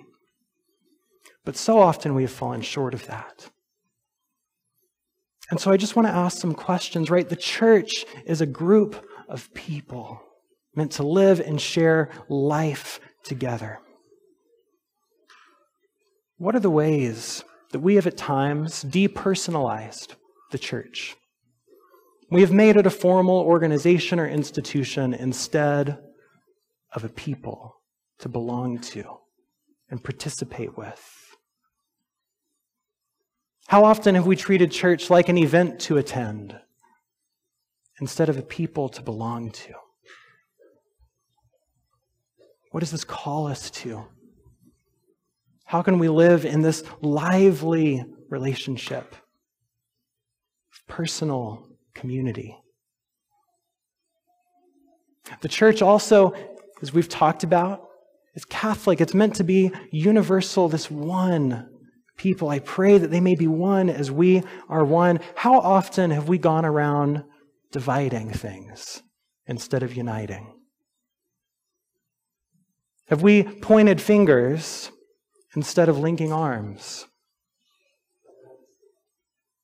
But 1.44 1.56
so 1.56 1.78
often 1.78 2.14
we 2.14 2.22
have 2.22 2.32
fallen 2.32 2.62
short 2.62 2.94
of 2.94 3.06
that. 3.06 3.50
And 5.50 5.60
so 5.60 5.70
I 5.70 5.76
just 5.76 5.94
want 5.94 6.08
to 6.08 6.14
ask 6.14 6.38
some 6.38 6.54
questions, 6.54 7.10
right? 7.10 7.28
The 7.28 7.36
church 7.36 8.06
is 8.24 8.40
a 8.40 8.46
group 8.46 9.06
of 9.28 9.52
people 9.52 10.20
meant 10.74 10.92
to 10.92 11.02
live 11.02 11.38
and 11.40 11.60
share 11.60 12.10
life 12.28 12.98
together. 13.22 13.78
What 16.38 16.56
are 16.56 16.60
the 16.60 16.70
ways 16.70 17.44
that 17.74 17.80
we 17.80 17.96
have 17.96 18.06
at 18.06 18.16
times 18.16 18.84
depersonalized 18.84 20.14
the 20.52 20.58
church? 20.58 21.16
We 22.30 22.40
have 22.42 22.52
made 22.52 22.76
it 22.76 22.86
a 22.86 22.90
formal 22.90 23.40
organization 23.40 24.20
or 24.20 24.28
institution 24.28 25.12
instead 25.12 25.98
of 26.92 27.02
a 27.02 27.08
people 27.08 27.74
to 28.20 28.28
belong 28.28 28.78
to 28.78 29.02
and 29.90 30.04
participate 30.04 30.78
with. 30.78 31.36
How 33.66 33.84
often 33.84 34.14
have 34.14 34.28
we 34.28 34.36
treated 34.36 34.70
church 34.70 35.10
like 35.10 35.28
an 35.28 35.36
event 35.36 35.80
to 35.80 35.96
attend 35.96 36.56
instead 38.00 38.28
of 38.28 38.38
a 38.38 38.42
people 38.42 38.88
to 38.90 39.02
belong 39.02 39.50
to? 39.50 39.74
What 42.70 42.80
does 42.80 42.92
this 42.92 43.02
call 43.02 43.48
us 43.48 43.68
to? 43.82 44.04
How 45.64 45.82
can 45.82 45.98
we 45.98 46.08
live 46.08 46.44
in 46.44 46.62
this 46.62 46.84
lively 47.00 48.04
relationship, 48.28 49.16
personal 50.88 51.68
community? 51.94 52.56
The 55.40 55.48
church 55.48 55.80
also, 55.80 56.34
as 56.82 56.92
we've 56.92 57.08
talked 57.08 57.44
about, 57.44 57.88
is 58.34 58.44
Catholic. 58.44 59.00
It's 59.00 59.14
meant 59.14 59.36
to 59.36 59.44
be 59.44 59.72
universal, 59.90 60.68
this 60.68 60.90
one 60.90 61.68
people. 62.16 62.48
I 62.48 62.58
pray 62.58 62.98
that 62.98 63.10
they 63.10 63.20
may 63.20 63.34
be 63.34 63.46
one 63.46 63.88
as 63.88 64.10
we 64.10 64.42
are 64.68 64.84
one. 64.84 65.20
How 65.34 65.58
often 65.58 66.10
have 66.10 66.28
we 66.28 66.38
gone 66.38 66.64
around 66.64 67.24
dividing 67.72 68.30
things 68.30 69.02
instead 69.46 69.82
of 69.82 69.94
uniting? 69.94 70.54
Have 73.08 73.22
we 73.22 73.42
pointed 73.42 74.00
fingers 74.00 74.90
instead 75.54 75.88
of 75.88 75.98
linking 75.98 76.32
arms? 76.32 77.06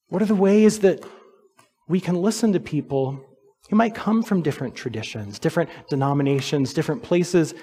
What 0.08 0.22
are 0.22 0.26
the 0.26 0.34
ways 0.34 0.80
that 0.80 1.04
we 1.88 2.00
can 2.00 2.16
listen 2.16 2.52
to 2.52 2.60
people 2.60 3.24
who 3.68 3.76
might 3.76 3.94
come 3.94 4.22
from 4.22 4.42
different 4.42 4.74
traditions, 4.74 5.38
different 5.38 5.70
denominations, 5.88 6.74
different 6.74 7.02
places, 7.02 7.54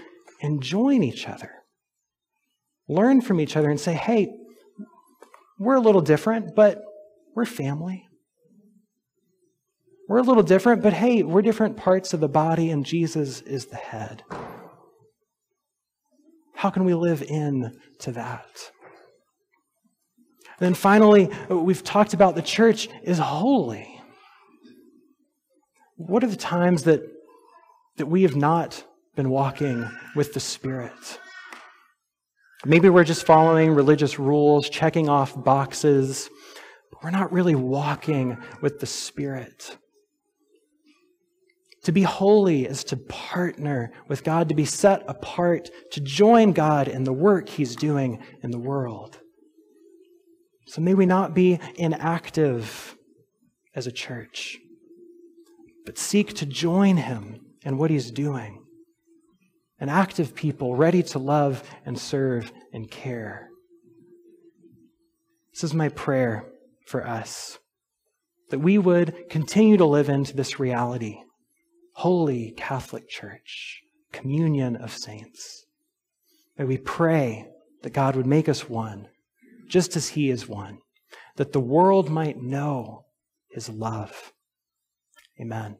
and 0.42 0.62
join 0.62 1.04
each 1.04 1.28
other? 1.28 1.52
Learn 2.88 3.22
from 3.22 3.42
each 3.42 3.58
other 3.58 3.70
and 3.70 3.80
say, 3.80 3.94
hey, 3.94 4.34
we're 5.60 5.76
a 5.76 5.82
little 5.82 6.02
different, 6.02 6.56
but 6.56 6.82
we're 7.36 7.46
family. 7.46 8.06
We're 10.08 10.20
a 10.20 10.24
little 10.24 10.44
different, 10.44 10.82
but 10.82 10.94
hey, 10.94 11.24
we're 11.24 11.42
different 11.42 11.76
parts 11.76 12.14
of 12.14 12.22
the 12.22 12.30
body, 12.30 12.70
and 12.70 12.86
Jesus 12.86 13.42
is 13.42 13.66
the 13.66 13.76
head. 13.76 14.24
How 16.58 16.72
can 16.72 16.86
we 16.86 16.96
live 16.96 17.22
in 17.22 17.80
to 18.00 18.12
that? 18.14 18.72
then 20.60 20.74
finally, 20.74 21.30
we've 21.50 21.84
talked 21.84 22.16
about 22.16 22.34
the 22.34 22.42
church 22.42 22.90
is 23.04 23.20
holy. 23.20 24.02
What 25.98 26.24
are 26.24 26.28
the 26.28 26.36
times 26.36 26.84
that, 26.84 27.04
that 27.98 28.08
we 28.08 28.24
have 28.24 28.36
not 28.36 28.84
been 29.16 29.30
walking 29.30 29.88
with 30.16 30.34
the 30.34 30.40
Spirit? 30.40 31.20
Maybe 32.66 32.90
we're 32.90 33.04
just 33.04 33.24
following 33.24 33.70
religious 33.72 34.18
rules, 34.18 34.68
checking 34.68 35.10
off 35.10 35.40
boxes, 35.44 36.28
but 36.92 37.04
we're 37.04 37.12
not 37.12 37.32
really 37.32 37.54
walking 37.54 38.36
with 38.64 38.80
the 38.80 38.88
Spirit. 38.88 39.78
To 41.88 41.94
be 41.94 42.04
holy 42.04 42.66
is 42.66 42.84
to 42.84 42.98
partner 42.98 43.94
with 44.10 44.26
God, 44.26 44.50
to 44.50 44.56
be 44.56 44.66
set 44.66 45.06
apart, 45.08 45.70
to 45.92 46.02
join 46.02 46.52
God 46.52 46.90
in 46.90 47.06
the 47.06 47.14
work 47.14 47.48
He's 47.48 47.78
doing 47.78 48.22
in 48.44 48.52
the 48.52 48.60
world. 48.60 49.18
So 50.66 50.82
may 50.82 50.96
we 50.96 51.06
not 51.06 51.34
be 51.34 51.62
inactive 51.76 52.94
as 53.74 53.88
a 53.88 53.92
church, 53.94 54.58
but 55.86 55.98
seek 55.98 56.34
to 56.34 56.46
join 56.46 56.98
Him 56.98 57.40
in 57.64 57.78
what 57.78 57.90
He's 57.90 58.12
doing. 58.12 58.66
An 59.80 59.88
active 59.88 60.36
people 60.36 60.76
ready 60.76 61.02
to 61.04 61.20
love 61.20 61.64
and 61.86 61.98
serve 61.98 62.52
and 62.74 62.92
care. 62.92 63.48
This 65.54 65.64
is 65.64 65.74
my 65.74 65.88
prayer 65.88 66.50
for 66.86 67.08
us 67.08 67.60
that 68.50 68.60
we 68.60 68.78
would 68.78 69.30
continue 69.30 69.78
to 69.78 69.86
live 69.86 70.10
into 70.10 70.36
this 70.36 70.60
reality 70.60 71.22
holy 71.98 72.52
Catholic 72.52 73.10
Church, 73.10 73.82
communion 74.12 74.76
of 74.76 74.92
saints. 74.92 75.66
May 76.56 76.66
we 76.66 76.78
pray 76.78 77.48
that 77.82 77.94
God 77.94 78.16
would 78.16 78.28
make 78.28 78.48
us 78.48 78.70
one, 78.70 79.08
just 79.68 79.96
as 79.96 80.10
He 80.10 80.30
is 80.30 80.48
one, 80.48 80.78
that 81.38 81.54
the 81.54 81.60
world 81.60 82.08
might 82.08 82.40
know 82.40 83.06
His 83.50 83.68
love. 83.68 84.32
Amen. 85.42 85.80